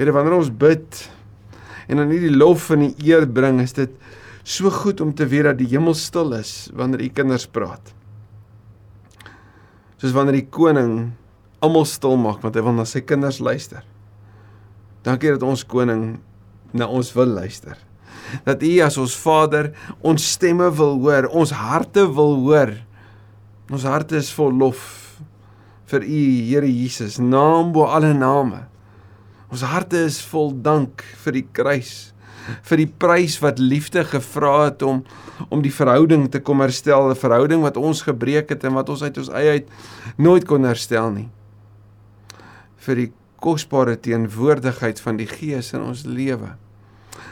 Here, 0.00 0.14
wanneer 0.16 0.38
ons 0.38 0.48
bid 0.48 0.96
en 1.92 1.98
dan 2.00 2.08
nie 2.08 2.22
die 2.22 2.32
lof 2.32 2.70
en 2.72 2.86
die 2.86 3.10
eer 3.10 3.26
bring, 3.28 3.58
is 3.60 3.74
dit 3.76 3.92
so 4.48 4.70
goed 4.72 5.02
om 5.04 5.10
te 5.12 5.26
weet 5.28 5.50
dat 5.50 5.58
die 5.58 5.68
hemel 5.74 5.92
stil 5.98 6.32
is 6.38 6.70
wanneer 6.72 7.02
u 7.04 7.08
kinders 7.12 7.44
praat. 7.52 7.92
Soos 10.00 10.14
wanneer 10.16 10.38
die 10.38 10.48
koning 10.48 11.10
almal 11.60 11.84
stil 11.84 12.16
maak 12.16 12.40
want 12.40 12.56
hy 12.56 12.64
wil 12.64 12.78
na 12.78 12.86
sy 12.88 13.02
kinders 13.04 13.42
luister. 13.44 13.84
Dankie 15.04 15.34
dat 15.34 15.44
ons 15.44 15.66
koning 15.68 16.16
na 16.72 16.88
ons 16.88 17.12
wil 17.18 17.36
luister. 17.36 17.76
Dat 18.48 18.64
U 18.64 18.72
as 18.86 18.96
ons 19.00 19.18
Vader 19.20 19.72
ons 20.00 20.30
stemme 20.32 20.70
wil 20.80 20.96
hoor, 21.04 21.28
ons 21.28 21.52
harte 21.52 22.06
wil 22.08 22.38
hoor. 22.46 22.72
Ons 23.68 23.84
harte 23.84 24.16
is 24.16 24.32
vol 24.32 24.56
lof 24.64 24.80
vir 25.92 26.08
U, 26.08 26.24
Here 26.48 26.72
Jesus, 26.72 27.20
naam 27.20 27.74
bo 27.76 27.90
alle 27.90 28.14
name. 28.16 28.69
Ons 29.50 29.64
harte 29.66 29.98
is 30.06 30.20
vol 30.30 30.52
dank 30.54 31.02
vir 31.24 31.32
die 31.40 31.46
kruis, 31.58 32.12
vir 32.66 32.80
die 32.84 32.90
prys 33.02 33.40
wat 33.42 33.58
liefde 33.58 34.04
gevra 34.06 34.70
het 34.70 34.82
om 34.86 35.02
om 35.50 35.62
die 35.64 35.72
verhouding 35.72 36.28
te 36.30 36.40
kom 36.40 36.60
herstel, 36.60 37.10
'n 37.10 37.16
verhouding 37.16 37.62
wat 37.62 37.76
ons 37.76 38.02
gebreek 38.02 38.50
het 38.50 38.64
en 38.64 38.74
wat 38.74 38.88
ons 38.88 39.02
uit 39.02 39.18
ons 39.18 39.28
eie 39.28 39.50
uit 39.50 39.68
nooit 40.18 40.44
kon 40.44 40.64
herstel 40.64 41.10
nie. 41.10 41.28
vir 42.80 42.94
die 42.94 43.12
kosbare 43.40 43.96
teenwoordigheid 43.96 45.00
van 45.00 45.16
die 45.16 45.26
Gees 45.26 45.72
in 45.72 45.82
ons 45.82 46.04
lewe. 46.04 46.56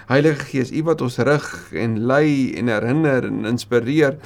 Heilige 0.09 0.45
Gees, 0.45 0.73
U 0.73 0.83
wat 0.83 1.01
ons 1.01 1.19
rig 1.19 1.73
en 1.73 1.99
lei 2.09 2.55
en 2.57 2.69
herinner 2.69 3.25
en 3.25 3.45
inspireer 3.45 4.17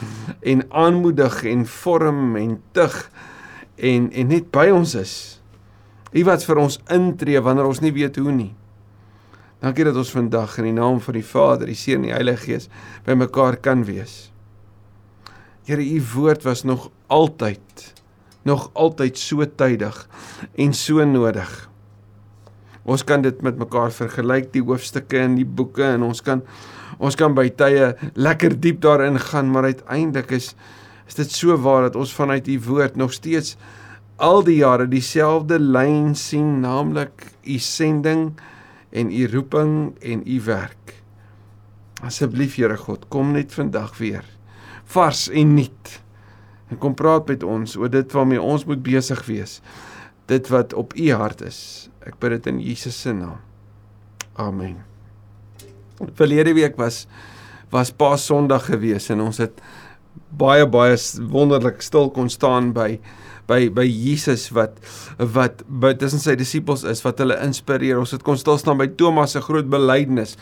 en 0.43 0.63
aanmoedig 0.71 1.45
en 1.45 1.67
vorm 1.67 2.37
en 2.37 2.61
tug 2.73 3.11
en 3.77 4.11
en 4.13 4.29
net 4.29 4.51
by 4.51 4.69
ons 4.71 4.95
is. 4.95 5.42
U 6.13 6.25
wat 6.29 6.45
vir 6.45 6.61
ons 6.61 6.77
intree 6.93 7.41
wanneer 7.41 7.71
ons 7.71 7.81
nie 7.81 7.93
weet 7.95 8.19
hoe 8.21 8.33
nie. 8.35 8.53
Dankie 9.63 9.87
dat 9.87 9.97
ons 9.97 10.11
vandag 10.13 10.59
in 10.59 10.69
die 10.73 10.77
naam 10.77 10.99
van 11.01 11.17
die 11.17 11.25
Vader, 11.25 11.71
die 11.71 11.79
Seun 11.79 12.03
en 12.03 12.09
die 12.09 12.15
Heilige 12.15 12.49
Gees 12.49 12.69
bymekaar 13.07 13.61
kan 13.63 13.85
wees. 13.87 14.33
Here, 15.69 15.83
u 15.83 16.01
woord 16.15 16.43
was 16.43 16.65
nog 16.67 16.91
altyd 17.07 17.93
nog 18.43 18.71
altyd 18.75 19.19
so 19.19 19.45
tydig 19.47 19.99
en 20.59 20.73
so 20.75 21.05
nodig. 21.07 21.51
Ons 22.83 23.05
kan 23.07 23.23
dit 23.23 23.43
met 23.47 23.59
mekaar 23.59 23.95
vergelyk 23.95 24.49
die 24.51 24.65
hoofstukke 24.67 25.21
in 25.23 25.37
die 25.39 25.47
boeke 25.47 25.85
en 25.93 26.09
ons 26.09 26.25
kan 26.27 26.43
ons 27.03 27.17
kan 27.19 27.35
by 27.35 27.47
tye 27.59 27.93
lekker 28.19 28.55
diep 28.63 28.83
daarin 28.83 29.19
gaan, 29.19 29.49
maar 29.51 29.71
uiteindelik 29.71 30.35
is 30.39 30.53
is 31.07 31.17
dit 31.19 31.31
so 31.31 31.55
waar 31.59 31.89
dat 31.89 31.97
ons 31.99 32.15
vanuit 32.15 32.47
u 32.49 32.59
woord 32.67 32.97
nog 32.97 33.15
steeds 33.15 33.57
al 34.17 34.43
die 34.45 34.59
jare 34.61 34.89
dieselfde 34.89 35.59
lyn 35.59 36.15
sien, 36.15 36.61
naamlik 36.61 37.33
u 37.43 37.59
sending 37.59 38.33
en 38.91 39.11
u 39.11 39.27
roeping 39.33 39.95
en 40.01 40.23
u 40.27 40.41
werk. 40.45 41.03
Asseblief 42.03 42.57
Here 42.57 42.77
God, 42.77 43.09
kom 43.09 43.33
net 43.33 43.55
vandag 43.55 43.97
weer 43.99 44.27
vars 44.93 45.29
en 45.31 45.55
nuut 45.57 45.99
en 46.73 46.79
kom 46.81 46.95
praat 46.97 47.29
met 47.29 47.43
ons 47.45 47.77
oor 47.77 47.91
dit 47.93 48.15
waarmee 48.17 48.41
ons 48.41 48.65
moet 48.69 48.81
besig 48.85 49.21
wees. 49.29 49.59
Dit 50.31 50.49
wat 50.53 50.73
op 50.79 50.95
u 50.97 51.11
hart 51.13 51.43
is. 51.45 51.91
Ek 52.07 52.17
bid 52.23 52.33
dit 52.39 52.49
in 52.49 52.61
Jesus 52.65 52.97
se 52.97 53.13
naam. 53.13 53.41
Amen. 54.41 54.79
Verlede 56.17 56.55
week 56.57 56.79
was 56.81 57.07
was 57.73 57.93
Paas 57.93 58.25
Sondag 58.29 58.67
gewees 58.69 59.09
en 59.13 59.23
ons 59.25 59.39
het 59.41 59.61
baie 60.39 60.67
baie 60.67 60.97
wonderlik 61.33 61.83
stil 61.85 62.11
kon 62.15 62.31
staan 62.33 62.73
by 62.77 62.97
by 63.51 63.67
by 63.75 63.85
Jesus 63.85 64.49
wat 64.55 64.79
wat 65.19 65.63
by 65.67 65.93
tussen 65.99 66.23
sy 66.23 66.37
disippels 66.39 66.85
is 66.89 67.03
wat 67.05 67.21
hulle 67.23 67.39
inspireer. 67.45 68.01
Ons 68.01 68.15
het 68.17 68.25
kon 68.27 68.39
stil 68.41 68.59
staan 68.61 68.81
by 68.81 68.89
Thomas 68.97 69.37
se 69.37 69.43
groot 69.45 69.69
belydenis. 69.71 70.37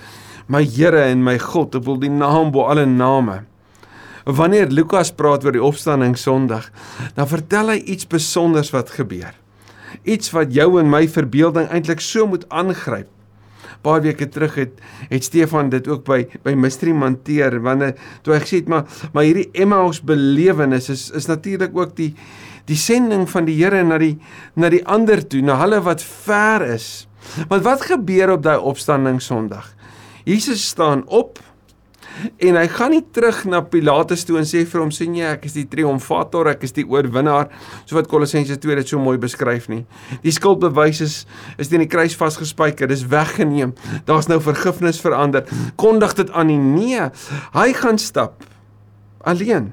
My 0.50 0.62
Here 0.66 1.04
en 1.06 1.22
my 1.24 1.36
God, 1.38 1.76
ek 1.78 1.86
wil 1.86 2.00
die 2.02 2.10
naam 2.12 2.50
bo 2.54 2.66
alle 2.70 2.86
name. 2.88 3.44
Wanneer 4.26 4.72
Lukas 4.74 5.12
praat 5.16 5.44
oor 5.46 5.54
die 5.54 5.62
opstanding 5.64 6.16
Sondag, 6.18 6.68
dan 7.16 7.28
vertel 7.30 7.72
hy 7.72 7.78
iets 7.94 8.04
spesonders 8.06 8.72
wat 8.74 8.92
gebeur. 8.94 9.32
Iets 10.04 10.30
wat 10.34 10.52
jou 10.54 10.74
en 10.80 10.90
my 10.90 11.06
verbeelding 11.10 11.70
eintlik 11.72 12.02
so 12.04 12.26
moet 12.28 12.44
aangryp. 12.52 13.08
Paar 13.82 14.02
weke 14.04 14.28
terug 14.28 14.54
het 14.54 14.80
het 15.08 15.24
Stefan 15.24 15.70
dit 15.72 15.88
ook 15.88 16.04
by 16.04 16.26
by 16.44 16.52
Mystery 16.54 16.92
hanteer 16.92 17.60
wanneer 17.64 17.96
toe 18.22 18.34
hy 18.34 18.40
gesê 18.44 18.62
het 18.62 18.68
maar 18.68 18.84
maar 19.12 19.24
hierdie 19.24 19.48
Emmaus 19.52 20.02
belewenis 20.04 20.90
is 20.92 21.10
is 21.10 21.26
natuurlik 21.26 21.76
ook 21.76 21.96
die 21.96 22.14
die 22.70 22.78
sending 22.78 23.26
van 23.30 23.48
die 23.48 23.56
Here 23.58 23.82
na 23.84 23.98
die 23.98 24.16
na 24.54 24.70
die 24.72 24.82
ander 24.86 25.22
toe, 25.26 25.42
na 25.42 25.58
hulle 25.62 25.80
wat 25.86 26.02
ver 26.02 26.64
is. 26.76 27.06
Want 27.50 27.64
wat 27.66 27.86
gebeur 27.88 28.36
op 28.36 28.44
daai 28.44 28.58
opstanding 28.58 29.20
Sondag? 29.22 29.72
Jesus 30.24 30.62
staan 30.68 31.06
op 31.08 31.40
en 32.38 32.58
hy 32.60 32.66
gaan 32.72 32.94
nie 32.94 33.02
terug 33.14 33.42
na 33.50 33.62
Pilatus 33.64 34.24
toe 34.28 34.38
en 34.40 34.48
sê 34.48 34.64
vir 34.68 34.82
hom 34.82 34.92
sien 34.94 35.14
jy 35.18 35.28
ek 35.34 35.46
is 35.48 35.56
die 35.56 35.66
triomfator 35.70 36.50
ek 36.52 36.64
is 36.68 36.74
die 36.76 36.86
oorwinnaar 36.88 37.50
so 37.84 37.96
wat 37.98 38.10
Kolossense 38.10 38.58
2 38.60 38.78
dit 38.80 38.92
so 38.92 39.00
mooi 39.02 39.16
beskryf 39.20 39.68
nie. 39.72 39.82
Die 40.24 40.34
skuldbewys 40.34 41.02
is 41.04 41.16
is 41.58 41.70
teen 41.72 41.84
die 41.84 41.90
kruis 41.90 42.16
vasgespijker 42.18 42.90
dis 42.90 43.06
weggeneem. 43.10 43.74
Daar's 44.08 44.28
nou 44.30 44.40
vergifnis 44.42 45.00
verander. 45.02 45.46
Kondig 45.80 46.16
dit 46.18 46.30
aan 46.30 46.50
nie 46.50 46.60
nee. 46.60 47.10
Hy 47.56 47.68
gaan 47.80 47.98
stap 47.98 48.44
alleen 49.20 49.72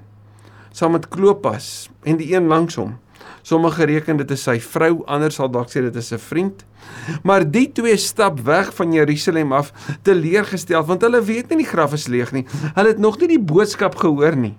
saam 0.76 0.94
met 0.94 1.08
Klopas 1.10 1.90
en 2.06 2.20
die 2.20 2.34
een 2.34 2.50
langs 2.52 2.76
hom 2.78 2.98
Sommige 3.42 3.86
reken 3.86 4.18
dit 4.18 4.32
is 4.32 4.44
sy 4.44 4.60
vrou, 4.60 5.04
ander 5.08 5.32
sal 5.32 5.50
dalk 5.52 5.70
sê 5.72 5.82
dit 5.82 5.96
is 5.96 6.12
'n 6.14 6.20
vriend. 6.20 6.66
Maar 7.24 7.52
die 7.52 7.72
twee 7.72 7.98
stap 7.98 8.40
weg 8.40 8.74
van 8.74 8.94
Jerusalem 8.94 9.52
af 9.54 9.72
teleurgestel 10.04 10.86
want 10.86 11.02
hulle 11.02 11.22
weet 11.22 11.50
nie 11.50 11.58
die 11.58 11.72
graf 11.72 11.94
is 11.94 12.08
leeg 12.08 12.32
nie. 12.32 12.46
Hulle 12.76 12.88
het 12.88 13.00
nog 13.00 13.20
nie 13.20 13.28
die 13.28 13.40
boodskap 13.40 13.96
gehoor 13.96 14.36
nie. 14.36 14.56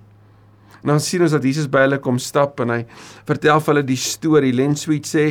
En 0.83 0.89
dan 0.89 1.01
sien 1.01 1.23
ons 1.23 1.34
dat 1.34 1.43
Jesus 1.43 1.67
by 1.71 1.83
hulle 1.87 1.99
kom 2.03 2.19
stap 2.23 2.61
en 2.62 2.71
hy 2.71 2.79
vertel 3.27 3.61
vir 3.61 3.73
hulle 3.73 3.87
die 3.87 3.99
storie. 3.99 4.53
Len 4.55 4.77
Sweet 4.79 5.09
sê 5.11 5.25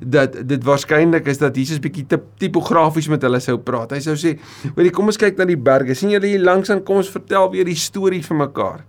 dat 0.00 0.38
dit 0.48 0.64
waarskynlik 0.64 1.28
is 1.28 1.38
dat 1.42 1.56
Jesus 1.56 1.82
bietjie 1.82 2.06
tipografies 2.40 3.10
met 3.12 3.22
hulle 3.22 3.40
sou 3.44 3.58
praat. 3.60 3.92
Hy 3.92 4.00
sou 4.00 4.16
sê: 4.16 4.38
"Hoerie, 4.74 4.92
kom 4.94 5.12
ons 5.12 5.20
kyk 5.20 5.38
na 5.38 5.44
die 5.44 5.60
berge. 5.60 5.94
sien 5.94 6.10
julle 6.10 6.26
hier 6.26 6.40
langs 6.40 6.70
aan 6.70 6.82
kom 6.82 6.96
ons 6.96 7.10
vertel 7.10 7.50
weer 7.52 7.64
die 7.64 7.76
storie 7.76 8.22
vir 8.22 8.36
mekaar." 8.36 8.84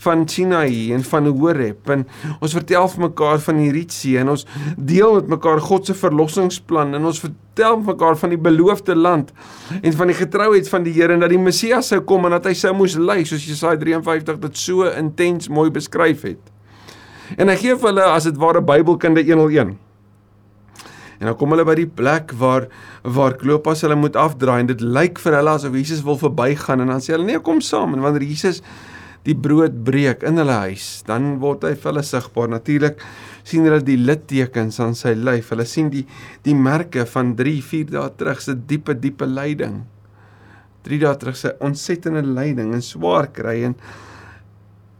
Van 0.00 0.28
Sinai 0.28 0.92
en 0.94 1.02
van 1.04 1.26
Horeb 1.28 1.90
en 1.92 2.06
ons 2.40 2.54
vertel 2.56 2.88
vir 2.92 3.02
mekaar 3.04 3.42
van 3.44 3.58
die 3.60 3.72
Rietsee 3.74 4.20
en 4.22 4.32
ons 4.32 4.46
deel 4.76 5.18
met 5.18 5.34
mekaar 5.36 5.60
God 5.64 5.90
se 5.90 5.96
verlossingsplan 5.98 6.96
en 6.96 7.08
ons 7.10 7.20
vertel 7.20 7.82
mekaar 7.84 8.16
van 8.20 8.32
die 8.32 8.40
beloofde 8.40 8.96
land 8.96 9.34
en 9.80 9.98
van 9.98 10.12
die 10.12 10.16
getrouheid 10.16 10.70
van 10.72 10.86
die 10.86 10.94
Here 10.96 11.12
en 11.16 11.26
dat 11.26 11.34
die 11.34 11.42
Messias 11.42 11.92
sou 11.92 12.00
kom 12.08 12.24
en 12.28 12.38
dat 12.38 12.48
hy 12.48 12.56
sou 12.56 12.72
moes 12.76 12.96
ly 12.96 13.20
soos 13.28 13.44
Jesaja 13.44 13.76
53 13.82 14.40
dit 14.46 14.64
so 14.64 14.88
intens 14.88 15.52
mooi 15.52 15.68
beskryf 15.74 16.24
het. 16.28 16.40
En 17.38 17.52
hy 17.52 17.56
gee 17.60 17.76
vir 17.76 17.92
hulle 17.92 18.08
as 18.10 18.26
dit 18.26 18.38
ware 18.40 18.62
Bybelkunde 18.64 19.22
101. 19.22 19.76
En 21.20 21.28
dan 21.28 21.36
kom 21.36 21.52
hulle 21.52 21.66
by 21.68 21.76
die 21.76 21.90
plek 22.00 22.32
waar 22.40 22.70
waar 23.04 23.36
Klopas 23.36 23.84
hulle 23.84 23.98
moet 24.00 24.16
afdraai 24.16 24.62
en 24.62 24.70
dit 24.72 24.80
lyk 24.80 25.20
vir 25.20 25.36
hulle 25.36 25.52
asof 25.58 25.76
Jesus 25.76 26.00
wil 26.06 26.16
verbygaan 26.20 26.80
en 26.80 26.94
dan 26.94 27.04
sê 27.04 27.12
hulle 27.14 27.28
nee 27.28 27.42
kom 27.44 27.60
saam 27.64 27.92
en 27.96 28.04
wanneer 28.04 28.24
Jesus 28.24 28.62
die 29.26 29.36
brood 29.36 29.82
breek 29.84 30.24
in 30.26 30.40
hulle 30.40 30.56
huis, 30.64 31.02
dan 31.08 31.34
word 31.42 31.66
hy 31.68 31.74
vir 31.76 31.90
hulle 31.90 32.04
sigbaar. 32.06 32.50
Natuurlik 32.54 33.02
sien 33.44 33.66
hulle 33.68 33.82
die 33.84 33.98
littekens 34.00 34.80
aan 34.80 34.96
sy 34.96 35.12
lyf. 35.18 35.52
Hulle 35.52 35.66
sien 35.68 35.90
die 35.92 36.06
die 36.46 36.56
merke 36.56 37.04
van 37.08 37.34
3, 37.38 37.56
4 37.72 37.90
dae 37.94 38.12
terug 38.20 38.40
se 38.44 38.56
diepe 38.56 38.96
diepe 38.96 39.28
lyding. 39.28 39.82
3 40.88 41.00
dae 41.04 41.18
terug 41.20 41.36
se 41.36 41.52
ontsettende 41.60 42.24
lyding 42.24 42.72
en 42.76 42.84
swaar 42.84 43.28
kry 43.36 43.58
en 43.68 43.76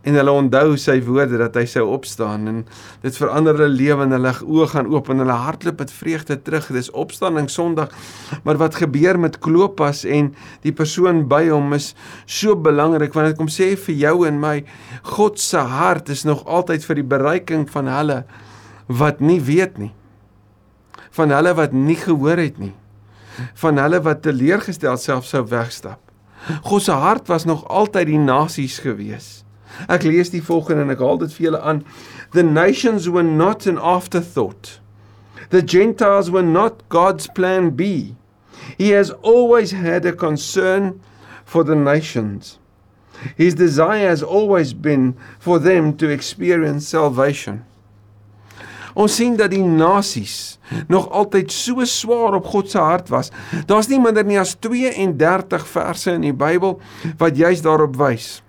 en 0.00 0.16
hulle 0.16 0.32
onthou 0.32 0.78
sy 0.80 0.96
woorde 1.04 1.36
dat 1.42 1.56
hy 1.60 1.66
sou 1.68 1.82
opstaan 1.92 2.48
en 2.48 2.60
dit 3.02 3.16
verander 3.20 3.58
hulle 3.58 3.76
lewe 3.76 4.06
en 4.06 4.14
hulle 4.16 4.32
oë 4.46 4.68
gaan 4.72 4.88
oop 4.88 5.10
en 5.12 5.20
hulle 5.20 5.36
hartloop 5.42 5.82
met 5.82 5.92
vreugde 5.92 6.38
terug. 6.40 6.70
Dis 6.72 6.88
opstanding 6.96 7.50
sonderdag 7.52 7.92
maar 8.46 8.56
wat 8.62 8.78
gebeur 8.80 9.18
met 9.20 9.36
Klopas 9.44 10.06
en 10.08 10.32
die 10.64 10.72
persoon 10.72 11.26
by 11.28 11.42
hom 11.50 11.74
is 11.76 11.92
so 12.24 12.56
belangrik 12.56 13.12
want 13.16 13.32
dit 13.32 13.40
kom 13.40 13.50
sê 13.52 13.74
vir 13.76 13.98
jou 14.06 14.14
en 14.28 14.40
my 14.40 14.56
God 15.16 15.40
se 15.40 15.60
hart 15.60 16.08
is 16.08 16.24
nog 16.24 16.46
altyd 16.48 16.86
vir 16.88 17.02
die 17.02 17.08
bereiking 17.16 17.68
van 17.68 17.92
hulle 17.92 18.22
wat 18.88 19.20
nie 19.20 19.40
weet 19.44 19.76
nie. 19.78 19.92
Van 21.12 21.34
hulle 21.34 21.52
wat 21.58 21.76
nie 21.76 21.98
gehoor 22.00 22.40
het 22.40 22.56
nie. 22.58 22.72
Van 23.60 23.76
hulle 23.78 24.00
wat 24.02 24.24
teleurgestel 24.24 24.96
self 25.00 25.28
sou 25.28 25.44
wegstap. 25.52 26.00
God 26.64 26.88
se 26.88 26.96
hart 26.96 27.28
was 27.28 27.44
nog 27.44 27.66
altyd 27.68 28.08
die 28.08 28.22
nasies 28.24 28.80
gewees 28.80 29.42
Ek 29.88 30.04
lees 30.04 30.30
die 30.30 30.42
volgende 30.44 30.82
en 30.82 30.94
ek 30.94 31.02
haal 31.04 31.20
dit 31.22 31.32
vir 31.36 31.46
julle 31.48 31.60
aan. 31.62 31.84
The 32.32 32.44
nations 32.46 33.08
were 33.08 33.26
not 33.26 33.66
an 33.66 33.78
afterthought. 33.78 34.78
The 35.50 35.62
Gentiles 35.62 36.30
were 36.30 36.46
not 36.46 36.88
God's 36.88 37.26
plan 37.26 37.70
B. 37.70 38.14
He 38.78 38.90
has 38.90 39.10
always 39.22 39.72
had 39.72 40.06
a 40.06 40.12
concern 40.12 41.00
for 41.44 41.64
the 41.64 41.74
nations. 41.74 42.58
His 43.36 43.54
desire 43.54 44.08
has 44.08 44.22
always 44.22 44.72
been 44.72 45.16
for 45.38 45.58
them 45.58 45.96
to 45.96 46.08
experience 46.08 46.88
salvation. 46.88 47.64
Ons 48.94 49.14
sien 49.20 49.36
dat 49.38 49.52
die 49.52 49.62
nasies 49.62 50.58
nog 50.90 51.08
altyd 51.14 51.52
so 51.54 51.84
swaar 51.86 52.34
op 52.38 52.48
God 52.50 52.70
se 52.70 52.78
hart 52.78 53.10
was. 53.12 53.30
Daar's 53.66 53.88
nie 53.90 54.00
minder 54.02 54.26
nie 54.26 54.38
as 54.40 54.56
32 54.58 55.66
verse 55.70 56.10
in 56.10 56.26
die 56.26 56.34
Bybel 56.34 56.78
wat 57.20 57.38
juis 57.38 57.62
daarop 57.62 57.96
wys. 58.00 58.40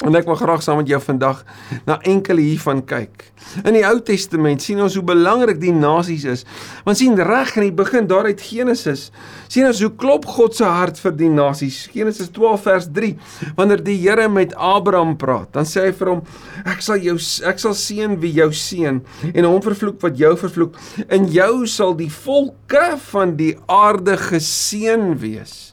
En 0.00 0.16
ek 0.16 0.24
wil 0.24 0.38
graag 0.40 0.62
saam 0.64 0.78
met 0.80 0.88
jou 0.88 0.96
vandag 1.04 1.42
na 1.84 1.98
enkele 2.08 2.40
hiervan 2.40 2.78
kyk. 2.88 3.26
In 3.68 3.74
die 3.76 3.82
Ou 3.84 3.98
Testament 4.00 4.62
sien 4.64 4.78
ons 4.80 4.94
hoe 4.96 5.04
belangrik 5.04 5.58
die 5.60 5.74
nasies 5.76 6.24
is. 6.24 6.44
Want 6.86 6.96
sien 6.96 7.18
reg 7.20 7.52
in 7.58 7.66
die 7.66 7.74
begin 7.76 8.08
daaruit 8.08 8.40
Genesis, 8.40 9.10
sien 9.52 9.68
ons 9.68 9.82
hoe 9.84 9.90
klop 10.00 10.24
God 10.24 10.56
se 10.56 10.64
hart 10.64 10.96
vir 11.04 11.12
die 11.18 11.28
nasies. 11.28 11.82
Genesis 11.92 12.30
12 12.32 12.64
vers 12.64 12.88
3, 12.96 13.10
wanneer 13.58 13.82
die 13.84 13.98
Here 14.00 14.24
met 14.32 14.54
Abraham 14.56 15.18
praat, 15.20 15.50
dan 15.52 15.68
sê 15.68 15.90
hy 15.90 15.92
vir 15.98 16.14
hom: 16.14 16.22
"Ek 16.64 16.80
sal 16.80 16.96
jou 16.96 17.18
ek 17.50 17.60
sal 17.60 17.76
seën 17.76 18.16
wie 18.22 18.32
jou 18.32 18.48
seën 18.52 19.02
en 19.34 19.44
hom 19.44 19.60
vervloek 19.60 20.00
wat 20.00 20.16
jou 20.16 20.32
vervloek. 20.36 20.80
In 21.10 21.28
jou 21.28 21.66
sal 21.66 21.92
die 21.94 22.08
volke 22.08 22.96
van 23.12 23.36
die 23.36 23.52
aarde 23.68 24.16
geseën 24.16 25.12
wees." 25.20 25.69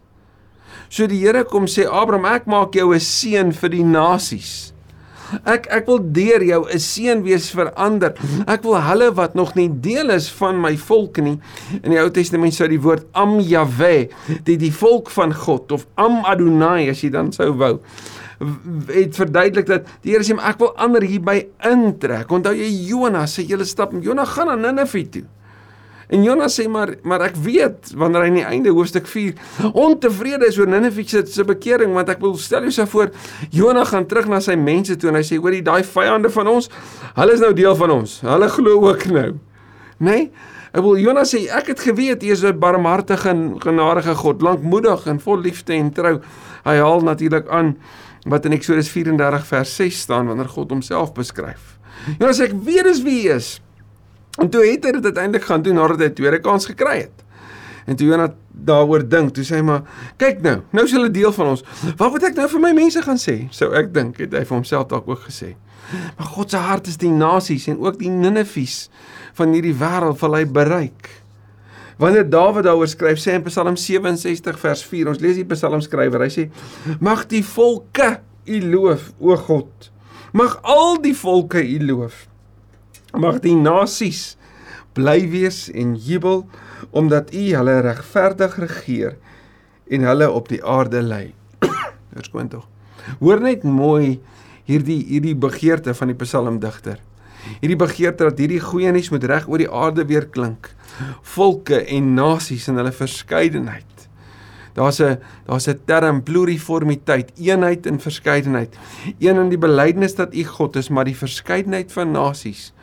So 0.90 1.08
die 1.08 1.20
Here 1.20 1.44
kom 1.44 1.68
sê 1.68 1.86
Abraham, 1.86 2.26
ek 2.26 2.48
maak 2.48 2.76
jou 2.76 2.94
'n 2.94 3.00
seën 3.00 3.52
vir 3.52 3.70
die 3.70 3.84
nasies. 3.84 4.74
Ek 5.44 5.68
ek 5.70 5.88
wil 5.88 6.00
deur 6.00 6.44
jou 6.44 6.66
'n 6.66 6.80
seën 6.80 7.24
wees 7.24 7.52
vir 7.52 7.72
ander. 7.76 8.14
Ek 8.48 8.64
wil 8.64 8.80
hulle 8.80 9.12
wat 9.16 9.36
nog 9.36 9.56
nie 9.56 9.68
deel 9.70 10.10
is 10.10 10.30
van 10.30 10.62
my 10.62 10.78
volk 10.78 11.18
nie. 11.18 11.40
In 11.84 11.92
die 11.92 12.00
Ou 12.00 12.10
Testament 12.10 12.54
sou 12.54 12.68
die 12.68 12.80
woord 12.80 13.06
Am 13.14 13.40
Yahweh, 13.40 14.08
die 14.44 14.58
die 14.58 14.72
volk 14.72 15.10
van 15.10 15.34
God 15.34 15.72
of 15.72 15.88
Am 15.96 16.24
Adonai 16.26 16.90
as 16.90 17.02
jy 17.02 17.10
dan 17.10 17.32
sou 17.32 17.52
wou 17.52 17.80
het 18.88 19.16
verduidelik 19.18 19.66
dat 19.66 19.88
die 20.04 20.14
Here 20.14 20.26
sê 20.26 20.36
ek 20.38 20.60
wil 20.62 20.76
ander 20.78 21.02
hierby 21.02 21.48
intrek. 21.66 22.30
Onthou 22.32 22.54
jy 22.54 22.70
Jonas 22.90 23.38
sê 23.38 23.46
jy 23.48 23.58
stap 23.66 23.96
Jonas 24.02 24.30
gaan 24.36 24.54
na 24.54 24.72
Ninive 24.72 25.04
toe. 25.10 25.26
En 26.08 26.24
Jonas 26.24 26.56
sê 26.56 26.68
maar 26.72 26.94
maar 27.04 27.26
ek 27.26 27.36
weet 27.44 27.92
wanneer 28.00 28.24
hy 28.24 28.28
in 28.32 28.38
die 28.40 28.46
einde 28.48 28.72
hoofstuk 28.72 29.10
4 29.12 29.74
ontevrede 29.76 30.48
is 30.48 30.60
oor 30.60 30.70
Ninive 30.72 31.04
se 31.04 31.44
bekering 31.44 31.92
want 31.98 32.08
ek 32.14 32.22
wil 32.24 32.38
stel 32.40 32.70
jou 32.72 32.86
voor 32.88 33.12
Jonas 33.52 33.92
gaan 33.92 34.08
terug 34.08 34.30
na 34.32 34.40
sy 34.40 34.56
mense 34.56 34.96
toe 34.96 35.12
en 35.12 35.20
hy 35.20 35.26
sê 35.28 35.36
hoor 35.36 35.52
die 35.52 35.66
daai 35.66 35.84
vyande 35.84 36.32
van 36.32 36.48
ons 36.54 36.72
hulle 37.18 37.36
is 37.36 37.44
nou 37.44 37.52
deel 37.54 37.76
van 37.76 37.92
ons. 38.00 38.22
Hulle 38.24 38.50
glo 38.56 38.88
ook 38.88 39.06
nou. 39.12 39.34
Nê 40.00 40.16
nee? 40.16 40.32
ek 40.72 40.84
wil 40.86 40.96
Jonas 41.02 41.36
sê 41.36 41.44
ek 41.52 41.74
het 41.74 41.84
geweet 41.84 42.24
hy 42.24 42.32
is 42.32 42.46
'n 42.46 42.56
barmhartige 42.56 43.30
en 43.30 43.60
genadige 43.60 44.16
God 44.16 44.42
lankmoedig 44.42 45.08
en 45.08 45.20
vol 45.20 45.44
liefde 45.44 45.74
en 45.74 45.92
trou. 45.92 46.22
Hy 46.64 46.78
haal 46.80 47.04
natuurlik 47.04 47.50
aan 47.50 47.76
wat 48.26 48.46
in 48.46 48.56
Eksodus 48.56 48.88
34 48.90 49.46
vers 49.46 49.76
6 49.76 50.00
staan 50.08 50.28
wanneer 50.28 50.48
God 50.48 50.72
homself 50.72 51.14
beskryf. 51.14 51.80
Jonas 52.20 52.40
sê 52.40 52.48
ek 52.48 52.56
weet 52.64 52.84
dis 52.84 53.04
wie 53.04 53.28
hy 53.28 53.36
is 53.36 53.60
En 54.38 54.50
toe 54.50 54.66
het 54.66 54.86
hy 54.86 54.92
dit 54.92 55.06
uiteindelik 55.06 55.48
gaan 55.50 55.62
doen 55.66 55.80
nadat 55.80 56.00
hy 56.00 56.10
'n 56.12 56.14
tweede 56.14 56.40
kans 56.40 56.66
gekry 56.66 56.98
het. 56.98 57.26
En 57.88 57.96
toe 57.96 58.08
Jonah 58.08 58.32
daaroor 58.52 59.10
dink, 59.10 59.34
toe 59.34 59.44
sê 59.44 59.56
hy 59.56 59.62
maar, 59.62 59.84
kyk 60.18 60.42
nou, 60.42 60.58
nou 60.72 60.84
is 60.86 60.92
hulle 60.92 61.12
deel 61.12 61.32
van 61.32 61.54
ons. 61.54 61.64
Wat 61.98 62.12
moet 62.12 62.24
ek 62.24 62.36
nou 62.36 62.48
vir 62.50 62.60
my 62.60 62.74
mense 62.74 63.02
gaan 63.02 63.18
sê? 63.22 63.48
Sou 63.50 63.72
ek 63.74 63.94
dink 63.94 64.18
het 64.18 64.34
hy 64.36 64.44
vir 64.44 64.58
homself 64.58 64.88
dalk 64.88 65.08
ook 65.08 65.24
gesê. 65.30 65.56
Maar 66.18 66.28
God 66.28 66.52
se 66.52 66.58
hart 66.58 66.88
is 66.88 66.98
die 66.98 67.12
nasies 67.14 67.68
en 67.72 67.80
ook 67.80 68.00
die 68.00 68.12
Ninives 68.12 68.90
van 69.34 69.56
hierdie 69.56 69.76
wêreld 69.78 70.20
wil 70.20 70.36
hy 70.36 70.46
bereik. 70.46 71.10
Wanneer 71.98 72.28
Dawid 72.30 72.68
daaroor 72.68 72.90
skryf, 72.92 73.18
sê 73.18 73.34
in 73.34 73.46
Psalm 73.48 73.78
67 73.80 74.60
vers 74.62 74.84
4, 74.86 75.08
ons 75.10 75.22
lees 75.24 75.40
die 75.40 75.48
psalmskrywer, 75.50 76.22
hy 76.22 76.30
sê: 76.30 76.50
"Mag 77.00 77.26
die 77.32 77.42
volke 77.44 78.20
U 78.48 78.60
loof, 78.72 79.12
o 79.20 79.36
God. 79.36 79.90
Mag 80.34 80.60
al 80.62 81.02
die 81.02 81.16
volke 81.16 81.64
U 81.64 81.80
loof." 81.88 82.28
Mag 83.18 83.40
die 83.42 83.56
nasies 83.58 84.36
bly 84.98 85.24
wees 85.32 85.68
en 85.74 85.96
jubel 85.98 86.44
omdat 86.94 87.34
U 87.34 87.44
hulle 87.58 87.80
regverdig 87.86 88.58
regeer 88.62 89.16
en 89.90 90.06
hulle 90.06 90.28
op 90.30 90.52
die 90.52 90.60
aarde 90.62 91.02
lei. 91.02 91.34
Vers 92.14 92.30
20. 92.30 92.62
Hoor 93.22 93.42
net 93.42 93.66
mooi 93.66 94.20
hierdie 94.70 95.00
hierdie 95.10 95.34
begeerte 95.34 95.96
van 95.98 96.14
die 96.14 96.20
psalmdigter. 96.20 97.02
Hierdie 97.62 97.80
begeerte 97.80 98.28
dat 98.28 98.42
hierdie 98.42 98.62
goeie 98.62 98.94
nuus 98.94 99.10
moet 99.14 99.26
reg 99.32 99.50
oor 99.50 99.64
die 99.64 99.72
aarde 99.72 100.06
weer 100.06 100.30
klink. 100.30 100.70
Volke 101.26 101.82
en 101.90 102.14
nasies 102.18 102.70
in 102.70 102.78
hulle 102.78 102.94
verskeidenheid. 102.94 103.86
Daar's 104.78 105.02
'n 105.02 105.18
daar's 105.48 105.68
'n 105.68 105.80
term 105.86 106.22
pluriformiteit, 106.22 107.34
eenheid 107.40 107.86
in 107.86 108.00
verskeidenheid. 108.00 108.78
Een 109.18 109.42
in 109.42 109.50
die 109.50 109.58
belydenis 109.58 110.16
dat 110.16 110.36
U 110.36 110.44
God 110.44 110.76
is, 110.76 110.90
maar 110.90 111.06
die 111.06 111.18
verskeidenheid 111.18 111.92
van 111.92 112.12
nasies 112.12 112.74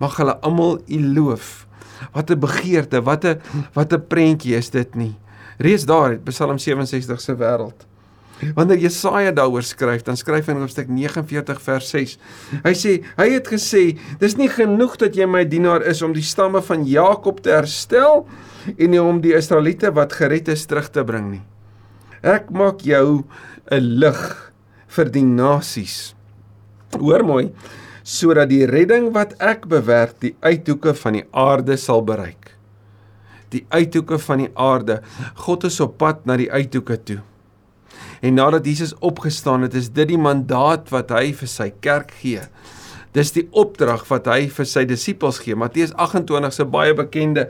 mag 0.00 0.16
hulle 0.16 0.36
almal 0.40 0.78
U 0.88 1.00
loof. 1.14 1.66
Wat 2.12 2.30
'n 2.30 2.38
begeerte, 2.38 3.02
wat 3.02 3.24
'n 3.24 3.40
wat 3.74 3.92
'n 3.92 4.06
prentjie 4.06 4.56
is 4.56 4.70
dit 4.70 4.94
nie. 4.94 5.14
Reeds 5.58 5.84
daar 5.84 6.10
het 6.10 6.24
Psalm 6.24 6.58
67 6.58 7.20
se 7.20 7.34
wêreld. 7.36 7.86
Wanneer 8.54 8.78
Jesaja 8.78 9.32
daaroor 9.32 9.62
skryf, 9.62 10.02
dan 10.02 10.16
skryf 10.16 10.46
hy 10.46 10.52
in 10.56 10.62
hoofstuk 10.64 10.88
49 10.90 11.60
vers 11.62 11.90
6. 11.94 12.16
Hy 12.64 12.72
sê, 12.76 12.94
hy 13.16 13.28
het 13.30 13.48
gesê, 13.48 13.84
dis 14.20 14.36
nie 14.36 14.50
genoeg 14.50 14.96
dat 15.00 15.16
jy 15.16 15.26
my 15.30 15.44
dienaar 15.48 15.84
is 15.86 16.02
om 16.02 16.12
die 16.12 16.24
stamme 16.24 16.62
van 16.62 16.84
Jakob 16.84 17.40
te 17.44 17.54
herstel 17.54 18.26
en 18.76 18.98
om 19.00 19.20
die 19.20 19.36
Israeliete 19.36 19.92
wat 19.94 20.16
gered 20.18 20.50
is 20.52 20.66
terug 20.66 20.90
te 20.90 21.04
bring 21.06 21.30
nie. 21.30 21.42
Ek 22.24 22.50
maak 22.50 22.80
jou 22.80 23.24
'n 23.70 23.80
lig 24.00 24.52
vir 24.88 25.10
die 25.10 25.24
nasies. 25.24 26.14
Hoor 26.98 27.24
mooi 27.24 27.52
sodat 28.04 28.50
die 28.52 28.66
redding 28.68 29.08
wat 29.16 29.32
ek 29.42 29.64
bewerk 29.72 30.18
die 30.20 30.34
uithoeke 30.44 30.92
van 31.00 31.16
die 31.18 31.24
aarde 31.32 31.78
sal 31.80 32.04
bereik. 32.04 32.52
Die 33.54 33.64
uithoeke 33.72 34.18
van 34.20 34.44
die 34.44 34.50
aarde. 34.60 35.00
God 35.46 35.64
is 35.64 35.80
op 35.80 35.96
pad 36.02 36.26
na 36.28 36.36
die 36.36 36.50
uithoeke 36.52 36.98
toe. 37.00 37.20
En 38.24 38.36
nadat 38.36 38.66
Jesus 38.66 38.94
opgestaan 39.04 39.64
het, 39.64 39.74
is 39.74 39.88
dit 39.92 40.08
die 40.10 40.20
mandaat 40.20 40.90
wat 40.92 41.12
hy 41.14 41.32
vir 41.36 41.50
sy 41.50 41.70
kerk 41.84 42.12
gee. 42.20 42.44
Dis 43.14 43.30
die 43.30 43.46
opdrag 43.54 44.02
wat 44.10 44.26
hy 44.26 44.48
vir 44.50 44.66
sy 44.66 44.82
disippels 44.90 45.38
gee. 45.44 45.56
Matteus 45.56 45.94
28 45.94 46.56
se 46.56 46.66
baie 46.66 46.96
bekende. 46.98 47.46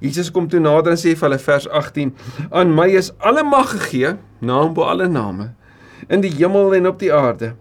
Jesus 0.00 0.30
kom 0.30 0.46
toe 0.48 0.60
nader 0.62 0.94
en 0.94 1.00
sê 1.00 1.16
vir 1.16 1.26
hulle 1.26 1.40
vers 1.42 1.66
18: 1.68 2.14
"Aan 2.52 2.74
my 2.74 2.86
is 2.94 3.10
alle 3.18 3.42
mag 3.42 3.72
gegee, 3.74 4.14
naam 4.40 4.74
bo 4.74 4.86
alle 4.86 5.08
name, 5.08 5.54
in 6.08 6.22
die 6.22 6.30
hemel 6.38 6.74
en 6.74 6.86
op 6.86 7.00
die 7.02 7.12
aarde." 7.12 7.56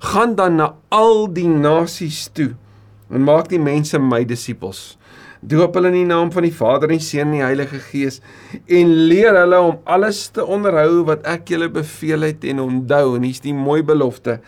Gaan 0.00 0.34
dan 0.38 0.56
na 0.60 0.72
al 0.88 1.26
die 1.32 1.48
nasies 1.48 2.28
toe 2.32 2.52
en 3.12 3.24
maak 3.26 3.50
die 3.52 3.60
mense 3.60 3.98
my 4.00 4.22
disippels. 4.24 4.96
Doop 5.42 5.74
hulle 5.74 5.90
in 5.90 5.98
die 5.98 6.08
naam 6.08 6.30
van 6.32 6.46
die 6.46 6.54
Vader 6.54 6.86
en 6.88 7.00
die 7.00 7.04
Seun 7.04 7.32
en 7.32 7.34
die 7.34 7.42
Heilige 7.42 7.80
Gees 7.82 8.20
en 8.70 8.92
leer 9.10 9.34
hulle 9.40 9.58
om 9.60 9.80
alles 9.90 10.28
te 10.34 10.44
onderhou 10.46 11.02
wat 11.08 11.26
ek 11.28 11.50
julle 11.50 11.68
beveel 11.72 12.28
het 12.28 12.46
en 12.46 12.62
onthou 12.62 13.16
en 13.16 13.26
hier's 13.26 13.42
die 13.42 13.56
mooi 13.56 13.80
belofte. 13.82 14.38